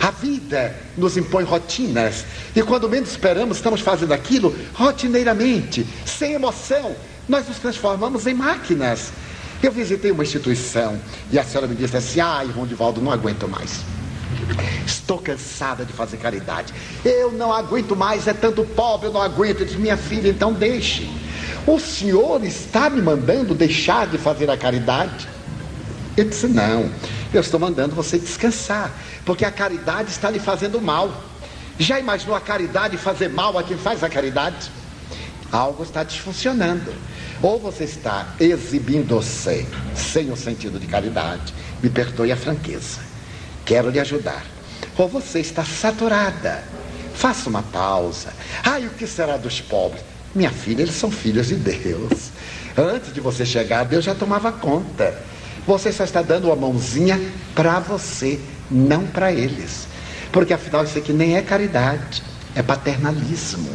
[0.00, 2.24] A vida nos impõe rotinas
[2.54, 6.94] e quando menos esperamos, estamos fazendo aquilo rotineiramente, sem emoção.
[7.28, 9.12] Nós nos transformamos em máquinas.
[9.62, 11.00] Eu visitei uma instituição
[11.30, 13.80] e a senhora me disse assim: ai, Rondivaldo, não aguento mais.
[14.86, 16.72] Estou cansada de fazer caridade.
[17.04, 19.60] Eu não aguento mais, é tanto pobre, eu não aguento.
[19.60, 21.08] Eu disse, minha filha, então deixe.
[21.66, 25.28] O senhor está me mandando deixar de fazer a caridade?
[26.16, 26.90] Eu disse, não,
[27.32, 28.90] eu estou mandando você descansar,
[29.24, 31.24] porque a caridade está lhe fazendo mal.
[31.78, 34.70] Já imaginou a caridade fazer mal a quem faz a caridade?
[35.52, 36.94] Algo está desfuncionando.
[37.42, 41.52] Ou você está exibindo-se sem o sentido de caridade,
[41.82, 43.00] me perdoe a franqueza,
[43.64, 44.44] quero lhe ajudar.
[44.96, 46.64] Ou você está saturada,
[47.14, 48.32] faça uma pausa.
[48.64, 50.02] Ai, o que será dos pobres?
[50.36, 52.30] Minha filha, eles são filhos de Deus.
[52.76, 55.18] Antes de você chegar, Deus já tomava conta.
[55.66, 57.18] Você só está dando uma mãozinha
[57.54, 58.38] para você,
[58.70, 59.88] não para eles.
[60.30, 62.22] Porque afinal isso aqui nem é caridade,
[62.54, 63.70] é paternalismo.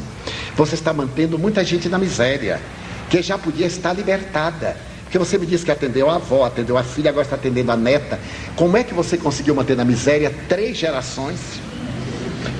[0.56, 2.62] Você está mantendo muita gente na miséria
[3.10, 4.78] que já podia estar libertada.
[5.04, 7.76] Porque você me disse que atendeu a avó, atendeu a filha, agora está atendendo a
[7.76, 8.20] neta.
[8.56, 11.40] Como é que você conseguiu manter na miséria três gerações?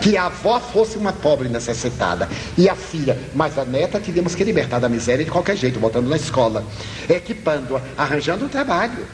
[0.02, 4.44] Que a avó fosse uma pobre necessitada e a filha, mas a neta tivemos que
[4.44, 6.64] libertar da miséria de qualquer jeito, botando na escola,
[7.08, 9.06] equipando-a, arranjando um trabalho.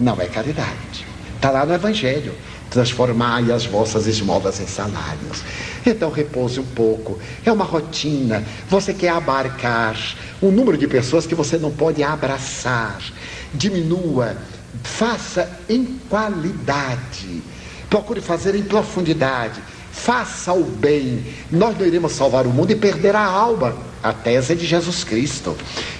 [0.00, 1.06] Não é caridade.
[1.36, 2.34] Está lá no Evangelho
[2.72, 5.44] transformai as vossas esmolas em salários.
[5.84, 7.18] Então repouse um pouco.
[7.44, 8.42] É uma rotina.
[8.68, 9.94] Você quer abarcar
[10.42, 12.98] um número de pessoas que você não pode abraçar.
[13.52, 14.36] Diminua.
[14.82, 17.42] Faça em qualidade.
[17.90, 19.60] Procure fazer em profundidade.
[19.92, 21.22] Faça o bem.
[21.50, 23.76] Nós não iremos salvar o mundo e perder a alma.
[24.02, 25.56] A tese é de Jesus Cristo.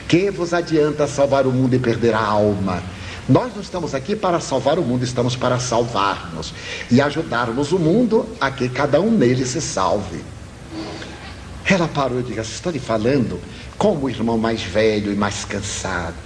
[0.08, 2.82] Que vos adianta salvar o mundo e perder a alma?
[3.28, 6.52] Nós não estamos aqui para salvar o mundo, estamos para salvar-nos
[6.90, 10.24] e ajudarmos o mundo a que cada um nele se salve.
[11.64, 13.40] Ela parou e disse: Estou lhe falando
[13.78, 16.16] como o irmão mais velho e mais cansado.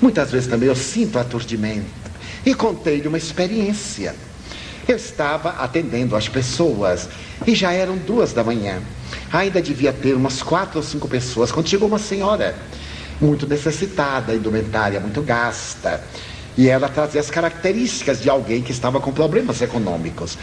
[0.00, 1.86] Muitas vezes também eu sinto aturdimento.
[2.46, 4.14] E contei-lhe uma experiência.
[4.88, 7.10] Eu estava atendendo as pessoas
[7.46, 8.80] e já eram duas da manhã.
[9.30, 12.56] Ainda devia ter umas quatro ou cinco pessoas quando chegou uma senhora
[13.20, 16.02] muito necessitada, indumentária muito gasta.
[16.56, 20.38] E ela trazia as características de alguém que estava com problemas econômicos.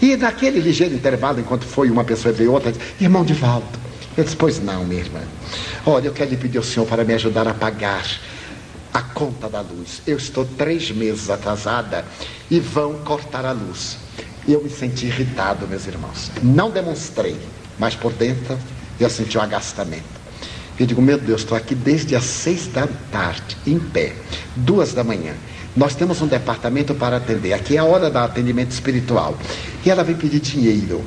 [0.00, 3.68] E naquele ligeiro intervalo, enquanto foi uma pessoa e veio outra, disse, irmão Divaldo.
[4.16, 5.20] Eu disse, pois não, minha irmã.
[5.84, 8.06] Olha, eu quero lhe pedir ao senhor para me ajudar a pagar
[8.92, 10.02] a conta da luz.
[10.06, 12.04] Eu estou três meses atrasada
[12.50, 13.98] e vão cortar a luz.
[14.48, 16.30] Eu me senti irritado, meus irmãos.
[16.42, 17.36] Não demonstrei,
[17.78, 18.58] mas por dentro
[18.98, 20.20] eu senti um agastamento.
[20.78, 24.14] Eu digo, meu Deus, estou aqui desde as seis da tarde, em pé,
[24.56, 25.34] duas da manhã.
[25.76, 27.52] Nós temos um departamento para atender.
[27.52, 29.36] Aqui é a hora do atendimento espiritual.
[29.84, 31.04] E ela vem pedir dinheiro.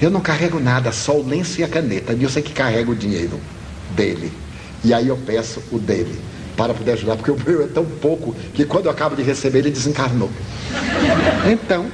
[0.00, 2.12] Eu não carrego nada, só o lenço e a caneta.
[2.12, 3.38] Eu sei que carrego o dinheiro
[3.90, 4.32] dele.
[4.82, 6.18] E aí eu peço o dele
[6.62, 9.58] para poder ajudar, porque o meu é tão pouco que quando eu acabo de receber
[9.58, 10.30] ele desencarnou.
[11.50, 11.90] Então,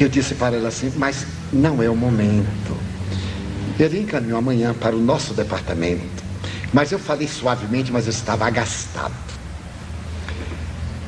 [0.00, 2.76] eu disse para ela assim, mas não é o momento.
[3.78, 6.22] Ele encaminhou amanhã para o nosso departamento.
[6.72, 9.14] Mas eu falei suavemente, mas eu estava agastado.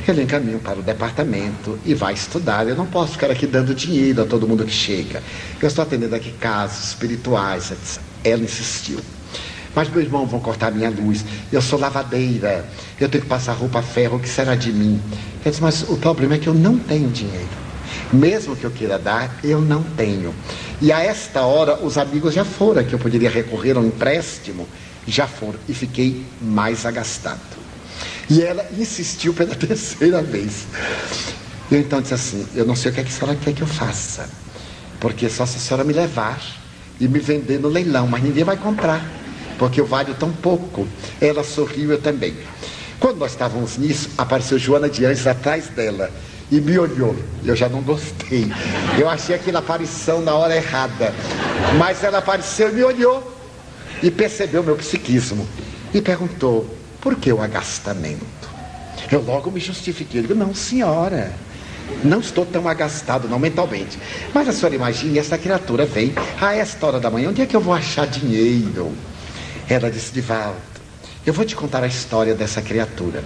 [0.07, 2.69] Ele encaminhou para o departamento e vai estudar.
[2.69, 5.21] Eu não posso ficar aqui dando dinheiro a todo mundo que chega.
[5.61, 8.01] Eu estou atendendo aqui casos espirituais, etc.
[8.23, 9.01] Ela insistiu.
[9.75, 11.25] Mas meu irmão vão cortar minha luz.
[11.53, 12.65] Eu sou lavadeira.
[13.01, 14.17] Eu tenho que passar roupa a ferro.
[14.17, 15.01] O que será de mim?
[15.45, 17.65] Eu disse, mas o problema é que eu não tenho dinheiro.
[18.13, 20.35] Mesmo que eu queira dar, eu não tenho.
[20.81, 24.69] E a esta hora, os amigos já foram, que eu poderia recorrer a um empréstimo,
[25.07, 25.59] já foram.
[25.69, 27.41] E fiquei mais agastado.
[28.31, 30.67] E ela insistiu pela terceira vez.
[31.71, 33.63] Eu então disse assim: Eu não sei o que, é que a senhora quer que
[33.63, 34.29] eu faça.
[35.01, 36.41] Porque só se a senhora me levar
[37.01, 39.24] e me vender no leilão, mas ninguém vai comprar.
[39.59, 40.87] Porque eu valho tão pouco.
[41.21, 42.35] Ela sorriu, eu também.
[42.99, 46.11] Quando nós estávamos nisso, apareceu Joana de Anjos atrás dela
[46.51, 47.15] e me olhou.
[47.45, 48.51] Eu já não gostei.
[48.99, 51.15] Eu achei aquela aparição na hora errada.
[51.79, 53.33] Mas ela apareceu e me olhou
[54.03, 55.47] e percebeu meu psiquismo
[55.93, 56.69] e perguntou:
[57.01, 58.25] por que o agastamento?
[59.11, 60.21] Eu logo me justifiquei.
[60.21, 61.33] Eu digo: não, senhora.
[62.03, 63.99] Não estou tão agastado, não mentalmente.
[64.33, 67.55] Mas a senhora imagine, essa criatura vem a esta hora da manhã, onde é que
[67.55, 68.91] eu vou achar dinheiro?
[69.69, 70.75] Ela disse, Divaldo,
[71.27, 73.25] eu vou te contar a história dessa criatura.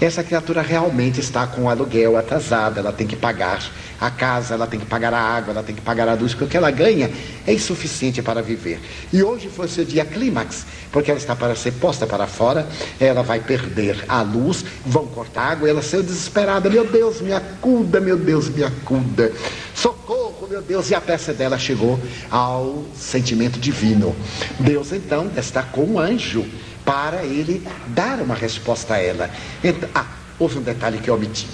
[0.00, 3.62] Essa criatura realmente está com o aluguel atrasado, ela tem que pagar
[4.00, 6.44] a casa, ela tem que pagar a água, ela tem que pagar a luz, porque
[6.44, 7.10] o que ela ganha
[7.46, 8.80] é insuficiente para viver.
[9.12, 12.66] E hoje foi seu dia clímax, porque ela está para ser posta para fora,
[12.98, 17.32] ela vai perder a luz, vão cortar a água, ela saiu desesperada, meu Deus, me
[17.32, 19.32] acuda, meu Deus, me acuda.
[19.74, 20.13] Socorro,
[20.48, 21.98] meu Deus, e a peça dela chegou
[22.30, 24.14] ao sentimento divino.
[24.58, 26.44] Deus então destacou um anjo
[26.84, 29.30] para ele dar uma resposta a ela.
[29.62, 30.06] Então, ah,
[30.38, 31.46] houve um detalhe que eu omiti.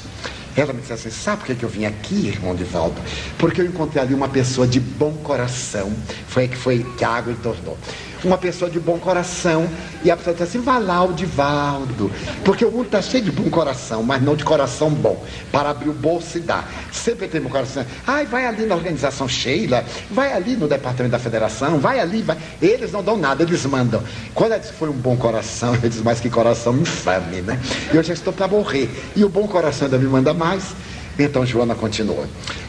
[0.56, 3.00] Ela me disse assim: Sabe por que eu vim aqui, irmão Divaldo?
[3.38, 5.92] Porque eu encontrei ali uma pessoa de bom coração.
[6.26, 7.78] Foi que foi que a água entornou
[8.24, 9.68] uma pessoa de bom coração.
[10.04, 12.10] E a pessoa diz assim: vai lá, Divaldo.
[12.44, 15.24] Porque o mundo está cheio de bom coração, mas não de coração bom.
[15.50, 16.70] Para abrir o bolso e dar.
[16.92, 17.84] Sempre tem um coração.
[18.06, 22.36] Ai, vai ali na organização Sheila, vai ali no departamento da federação, vai ali, vai.
[22.60, 24.02] Eles não dão nada, eles mandam.
[24.34, 27.58] Quando ela disse foi um bom coração, eu disse, mas que coração infame, né?
[27.92, 28.90] Eu já estou para morrer.
[29.16, 30.74] E o bom coração ainda me manda mais.
[31.18, 32.26] Então Joana continuou.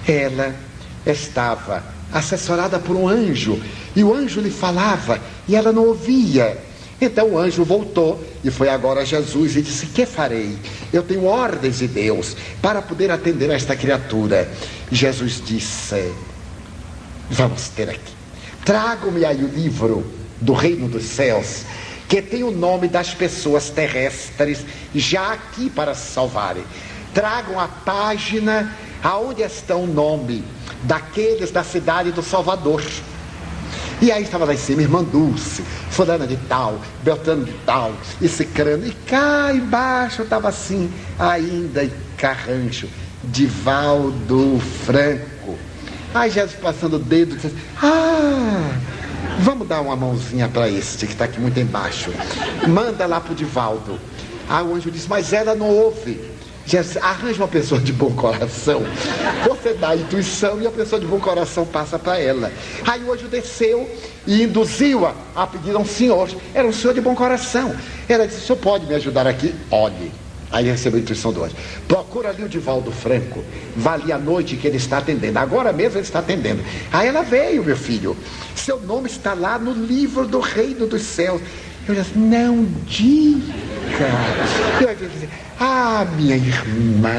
[0.08, 0.54] Ela
[1.06, 1.84] estava
[2.14, 3.60] assessorada por um anjo,
[3.96, 6.58] e o anjo lhe falava, e ela não ouvia.
[7.00, 10.56] Então o anjo voltou e foi agora a Jesus e disse: Que farei?
[10.94, 14.48] Eu tenho ordens de Deus para poder atender a esta criatura.
[14.92, 16.14] Jesus disse:
[17.28, 18.14] Vamos ter aqui.
[18.64, 20.06] Trago-me aí o livro
[20.40, 21.64] do reino dos céus,
[22.08, 24.64] que tem o nome das pessoas terrestres
[24.94, 26.64] já aqui para se salvarem.
[27.16, 30.44] Tragam a página aonde está o nome
[30.84, 32.84] daqueles da cidade do Salvador.
[34.02, 38.28] E aí estava lá em cima, irmã Dulce, fulana de tal, Beltrano de tal, e
[38.28, 38.88] Cicrano.
[38.88, 42.90] E cá embaixo estava assim, ainda e Carrancho,
[43.24, 45.56] Divaldo Franco.
[46.16, 48.72] Aí Jesus passando o dedo, disse, ah,
[49.40, 52.12] vamos dar uma mãozinha para este que está aqui muito embaixo.
[52.68, 54.00] Manda lá para o Divaldo.
[54.50, 56.31] Aí o anjo disse, mas ela não ouve.
[57.02, 58.84] Arranja uma pessoa de bom coração.
[59.48, 62.52] Você dá a intuição e a pessoa de bom coração passa para ela.
[62.88, 63.90] Aí o anjo desceu
[64.26, 66.30] e induziu-a a pedir a um senhor.
[66.54, 67.76] Era um senhor de bom coração.
[68.08, 69.54] Ela disse: O senhor pode me ajudar aqui?
[69.70, 70.12] Olhe.
[70.52, 71.56] Aí recebeu a intuição do anjo.
[71.88, 73.44] Procura ali o Divaldo Franco.
[73.76, 75.40] Vale a noite que ele está atendendo.
[75.40, 76.62] Agora mesmo ele está atendendo.
[76.92, 78.18] Aí ela veio, meu filho.
[78.54, 81.42] Seu nome está lá no livro do reino dos céus.
[81.88, 83.54] Eu disse, não diga.
[84.82, 85.30] Eu disse,
[85.60, 87.10] ah, minha irmã,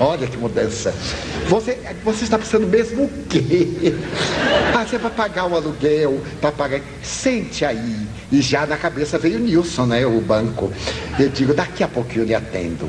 [0.00, 0.94] olha que mudança.
[1.48, 3.94] Você, você está pensando mesmo o quê?
[4.74, 6.80] Ah, você vai pagar o aluguel, para pagar.
[7.02, 8.06] Sente aí.
[8.32, 10.06] E já na cabeça veio o Nilson, né?
[10.06, 10.72] O banco.
[11.18, 12.88] Eu digo, daqui a pouco eu lhe atendo.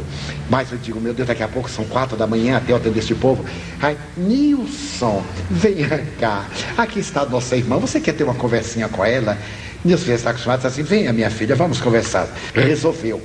[0.49, 2.99] Mas eu digo, meu Deus, daqui a pouco são quatro da manhã até eu atender
[2.99, 3.43] este povo.
[3.81, 6.45] Ai, Nilson, venha cá.
[6.77, 7.77] Aqui está a nossa irmã.
[7.77, 9.37] Você quer ter uma conversinha com ela?
[9.83, 12.27] Meus filhos estão acostumados assim, venha minha filha, vamos conversar.
[12.53, 13.21] Resolveu.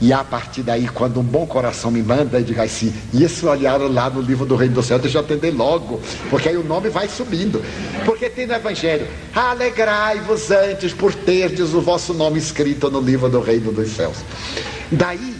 [0.00, 3.90] E a partir daí, quando um bom coração me manda, eu digo assim, isso olharam
[3.90, 6.88] lá no livro do Reino do Céu, deixa eu atender logo, porque aí o nome
[6.88, 7.62] vai subindo.
[8.04, 13.40] Porque tem no Evangelho, alegrai-vos antes por terdes o vosso nome escrito no livro do
[13.40, 14.16] Reino dos Céus.
[14.90, 15.36] Daí,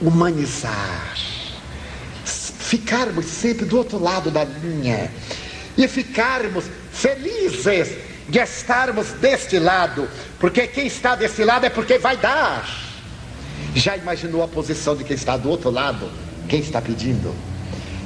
[0.00, 1.14] humanizar,
[2.24, 5.10] ficarmos sempre do outro lado da linha
[5.76, 12.16] e ficarmos felizes de estarmos deste lado, porque quem está deste lado é porque vai
[12.16, 12.68] dar.
[13.74, 16.10] Já imaginou a posição de quem está do outro lado?
[16.48, 17.34] Quem está pedindo?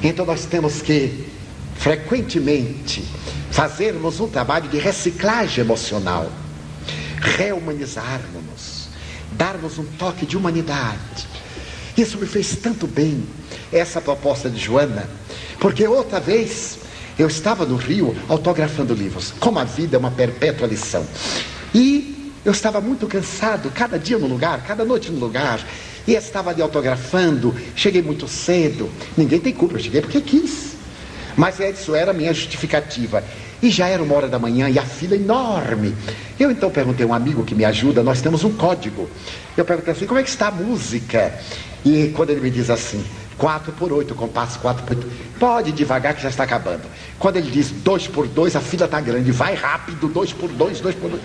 [0.02, 1.28] Então nós temos que
[1.76, 3.04] frequentemente
[3.50, 6.30] fazermos um trabalho de reciclagem emocional,
[7.20, 8.88] rehumanizarmos-nos,
[9.32, 11.26] darmos um toque de humanidade.
[11.96, 13.26] Isso me fez tanto bem,
[13.72, 15.08] essa proposta de Joana,
[15.58, 16.78] porque outra vez
[17.22, 21.06] eu estava no Rio autografando livros, como a vida é uma perpétua lição.
[21.72, 25.64] E eu estava muito cansado, cada dia no lugar, cada noite no lugar.
[26.06, 28.90] E estava ali autografando, cheguei muito cedo.
[29.16, 30.72] Ninguém tem culpa, eu cheguei porque quis.
[31.36, 33.22] Mas isso era a minha justificativa.
[33.62, 35.94] E já era uma hora da manhã e a fila enorme.
[36.40, 39.08] Eu então perguntei a um amigo que me ajuda, nós temos um código.
[39.56, 41.32] Eu perguntei assim, como é que está a música?
[41.84, 43.04] E quando ele me diz assim,
[43.42, 45.10] 4 por 8, compasso 4 por 8.
[45.36, 46.82] Pode devagar que já está acabando.
[47.18, 49.32] Quando ele diz 2 por 2, a fila está grande.
[49.32, 51.22] Vai rápido, 2 por 2, 2 por 2.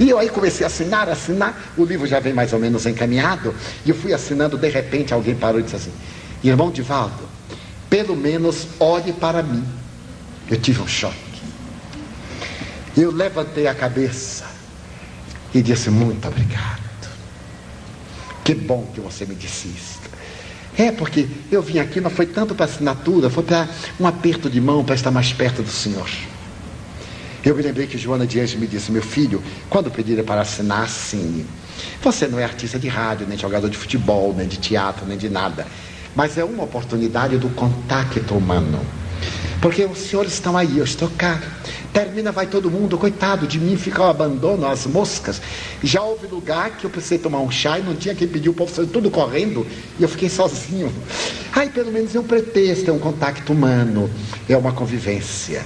[0.00, 1.72] E eu aí comecei a assinar, assinar.
[1.76, 3.54] O livro já vem mais ou menos encaminhado.
[3.86, 5.92] E eu fui assinando, de repente alguém parou e disse assim:
[6.42, 7.22] Irmão Divaldo,
[7.88, 9.64] pelo menos olhe para mim.
[10.50, 11.16] Eu tive um choque.
[12.96, 14.44] Eu levantei a cabeça
[15.54, 16.80] e disse: Muito obrigado.
[18.42, 19.89] Que bom que você me disse isso.
[20.78, 23.68] É, porque eu vim aqui, não foi tanto para assinatura, foi para
[23.98, 26.08] um aperto de mão para estar mais perto do Senhor.
[27.44, 31.46] Eu me lembrei que Joana Dias me disse, meu filho, quando pedirem para assinar, assine.
[32.02, 35.28] Você não é artista de rádio, nem jogador de futebol, nem de teatro, nem de
[35.28, 35.66] nada.
[36.14, 38.80] Mas é uma oportunidade do contato humano.
[39.60, 41.40] Porque os senhores estão aí, eu estou cá.
[41.92, 45.42] Termina, vai todo mundo, coitado de mim, fica o abandono, as moscas.
[45.82, 48.54] Já houve lugar que eu precisei tomar um chá e não tinha quem pedir, o
[48.54, 49.66] povo saiu tudo correndo
[49.98, 50.92] e eu fiquei sozinho.
[51.52, 54.08] Aí pelo menos é um pretexto, é um contato humano,
[54.48, 55.64] é uma convivência.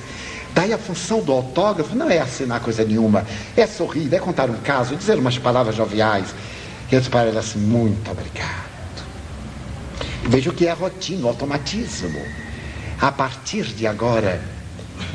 [0.54, 3.26] Daí a função do autógrafo não é assinar coisa nenhuma,
[3.56, 6.34] é sorrir, é contar um caso, dizer umas palavras joviais.
[6.90, 8.64] E eu disse para ela assim, muito obrigado.
[10.26, 12.43] Veja o que é rotina, automatismo.
[13.04, 14.42] A partir de agora,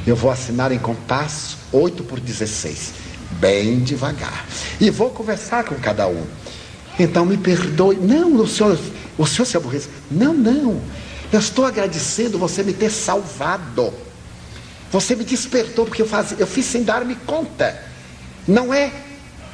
[0.05, 2.93] eu vou assinar em compasso 8 por 16,
[3.39, 4.45] bem devagar.
[4.79, 6.23] E vou conversar com cada um.
[6.99, 7.95] Então me perdoe.
[7.95, 8.77] Não, o senhor,
[9.17, 9.89] o senhor se aborrece.
[10.11, 10.79] Não, não.
[11.33, 13.91] Eu estou agradecendo você me ter salvado.
[14.91, 17.75] Você me despertou porque eu, faz, eu fiz sem dar-me conta.
[18.47, 18.91] Não é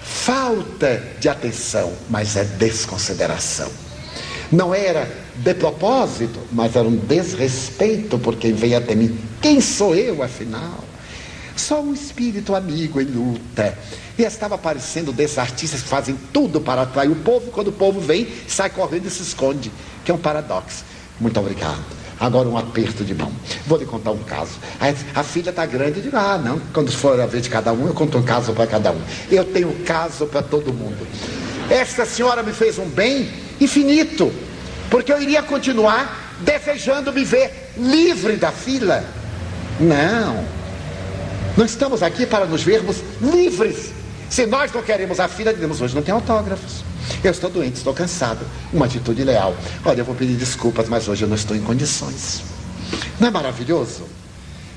[0.03, 3.71] falta de atenção, mas é desconsideração.
[4.51, 9.17] Não era de propósito, mas era um desrespeito por quem veio até mim.
[9.41, 10.83] Quem sou eu, afinal?
[11.55, 13.77] Só um espírito amigo em luta.
[14.17, 17.73] E estava aparecendo desses artistas que fazem tudo para atrair o povo, e quando o
[17.73, 19.71] povo vem, sai correndo e se esconde,
[20.03, 20.83] que é um paradoxo.
[21.19, 21.83] Muito obrigado.
[22.19, 23.31] Agora um aperto de mão.
[23.67, 24.53] Vou lhe contar um caso.
[24.79, 27.73] A, a filha está grande, eu digo, ah, não, quando for a vez de cada
[27.73, 29.01] um, eu conto um caso para cada um.
[29.29, 31.05] Eu tenho caso para todo mundo.
[31.69, 33.29] Esta senhora me fez um bem
[33.59, 34.31] infinito,
[34.95, 39.03] porque eu iria continuar desejando me ver livre da fila.
[39.77, 40.41] Não.
[41.57, 43.91] Não estamos aqui para nos vermos livres.
[44.30, 46.85] Se nós não queremos a fila, dizemos hoje não tem autógrafos.
[47.22, 48.47] Eu estou doente, estou cansado.
[48.72, 49.53] Uma atitude leal.
[49.84, 52.45] Olha, eu vou pedir desculpas, mas hoje eu não estou em condições.
[53.19, 54.07] Não é maravilhoso?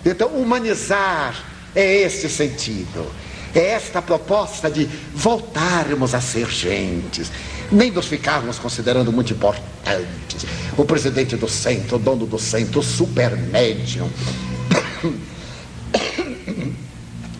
[0.05, 1.45] Então, humanizar
[1.77, 3.09] é este sentido.
[3.55, 4.85] É esta proposta de
[5.15, 7.31] voltarmos a ser gentes,
[7.70, 10.47] nem nos ficarmos considerando muito importantes.
[10.77, 14.11] O presidente do centro, o dono do centro, o supermédium,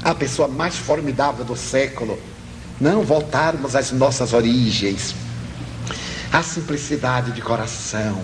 [0.03, 2.19] a pessoa mais formidável do século,
[2.81, 5.15] não voltarmos às nossas origens.
[6.33, 8.21] A simplicidade de coração,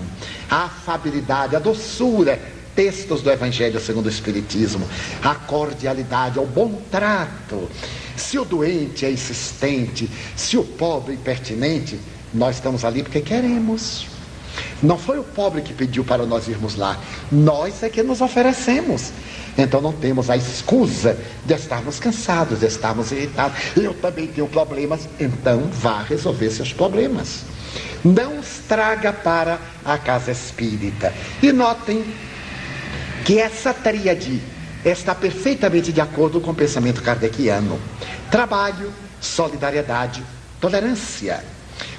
[0.50, 2.38] a afabilidade, a doçura,
[2.74, 4.86] textos do Evangelho segundo o Espiritismo,
[5.22, 7.68] a cordialidade, o bom trato.
[8.16, 11.98] Se o doente é insistente, se o pobre é impertinente,
[12.32, 14.06] nós estamos ali porque queremos.
[14.82, 16.98] Não foi o pobre que pediu para nós irmos lá,
[17.30, 19.12] nós é que nos oferecemos.
[19.56, 23.56] Então não temos a excusa de estarmos cansados, de estarmos irritados.
[23.76, 27.42] Eu também tenho problemas, então vá resolver seus problemas.
[28.04, 31.12] Não os traga para a casa espírita.
[31.42, 32.04] E notem
[33.24, 34.40] que essa tríade
[34.84, 37.80] está perfeitamente de acordo com o pensamento kardeciano.
[38.30, 40.22] Trabalho, solidariedade,
[40.60, 41.42] tolerância.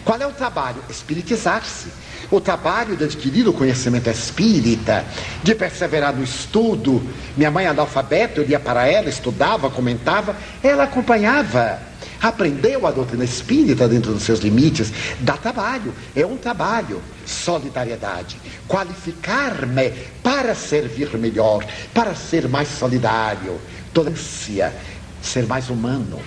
[0.03, 0.81] Qual é o trabalho?
[0.89, 1.87] Espiritizar-se
[2.31, 5.05] o trabalho de adquirir o conhecimento espírita,
[5.43, 7.01] de perseverar no estudo.
[7.35, 11.79] Minha mãe analfabeta, eu ia para ela, estudava, comentava, ela acompanhava.
[12.21, 17.01] Aprendeu a doutrina espírita dentro dos seus limites, dá trabalho, é um trabalho.
[17.25, 18.37] Solidariedade,
[18.67, 23.59] qualificar-me para servir melhor, para ser mais solidário.
[23.93, 24.73] Tolerância,
[25.21, 26.19] ser mais humano.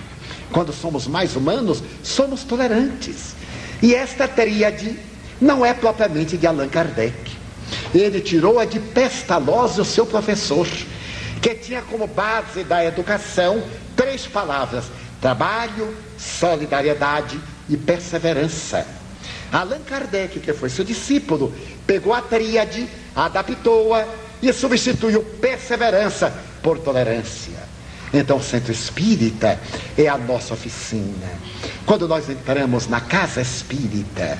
[0.51, 3.35] Quando somos mais humanos, somos tolerantes.
[3.81, 4.97] E esta tríade
[5.39, 7.37] não é propriamente de Allan Kardec.
[7.93, 10.67] Ele tirou a de Pestalozzi, o seu professor,
[11.41, 13.63] que tinha como base da educação
[13.95, 14.85] três palavras:
[15.21, 18.85] trabalho, solidariedade e perseverança.
[19.51, 21.53] Allan Kardec, que foi seu discípulo,
[21.85, 24.05] pegou a tríade, adaptou-a
[24.41, 26.31] e substituiu perseverança
[26.61, 27.68] por tolerância.
[28.13, 29.59] Então, o centro espírita
[29.97, 31.27] é a nossa oficina.
[31.85, 34.37] Quando nós entramos na casa espírita,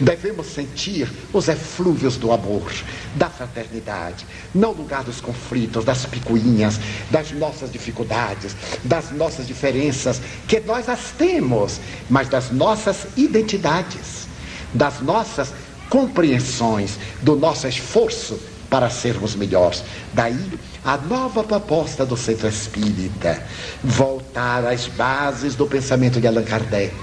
[0.00, 2.72] devemos sentir os eflúvios do amor,
[3.14, 6.80] da fraternidade, não lugar dos conflitos, das picuinhas,
[7.10, 14.26] das nossas dificuldades, das nossas diferenças, que nós as temos, mas das nossas identidades,
[14.72, 15.52] das nossas
[15.90, 18.40] compreensões, do nosso esforço
[18.70, 19.82] para sermos melhores.
[20.14, 23.42] Daí a nova proposta do centro espírita,
[23.82, 26.94] voltar às bases do pensamento de Allan Kardec,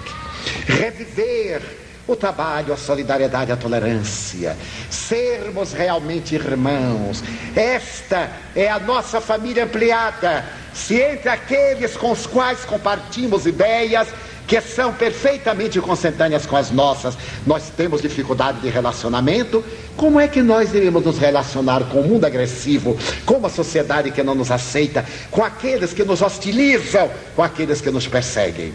[0.65, 1.61] reviver
[2.07, 4.55] o trabalho, a solidariedade, a tolerância,
[4.89, 7.21] sermos realmente irmãos.
[7.55, 10.45] Esta é a nossa família ampliada.
[10.73, 14.07] Se entre aqueles com os quais compartimos ideias,
[14.47, 19.63] que são perfeitamente consentâneas com as nossas, nós temos dificuldade de relacionamento,
[19.97, 24.23] como é que nós iremos nos relacionar com o mundo agressivo, com uma sociedade que
[24.23, 28.73] não nos aceita, com aqueles que nos hostilizam, com aqueles que nos perseguem?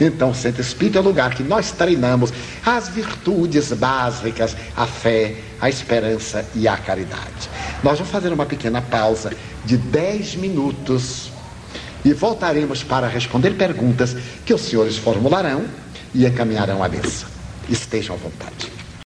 [0.00, 2.32] Então, o centro espírita é o lugar que nós treinamos
[2.64, 7.50] as virtudes básicas, a fé, a esperança e a caridade.
[7.82, 9.30] Nós vamos fazer uma pequena pausa
[9.64, 11.33] de 10 minutos
[12.04, 15.64] e voltaremos para responder perguntas que os senhores formularão
[16.14, 17.26] e encaminharão à mesa.
[17.68, 18.73] Estejam à vontade.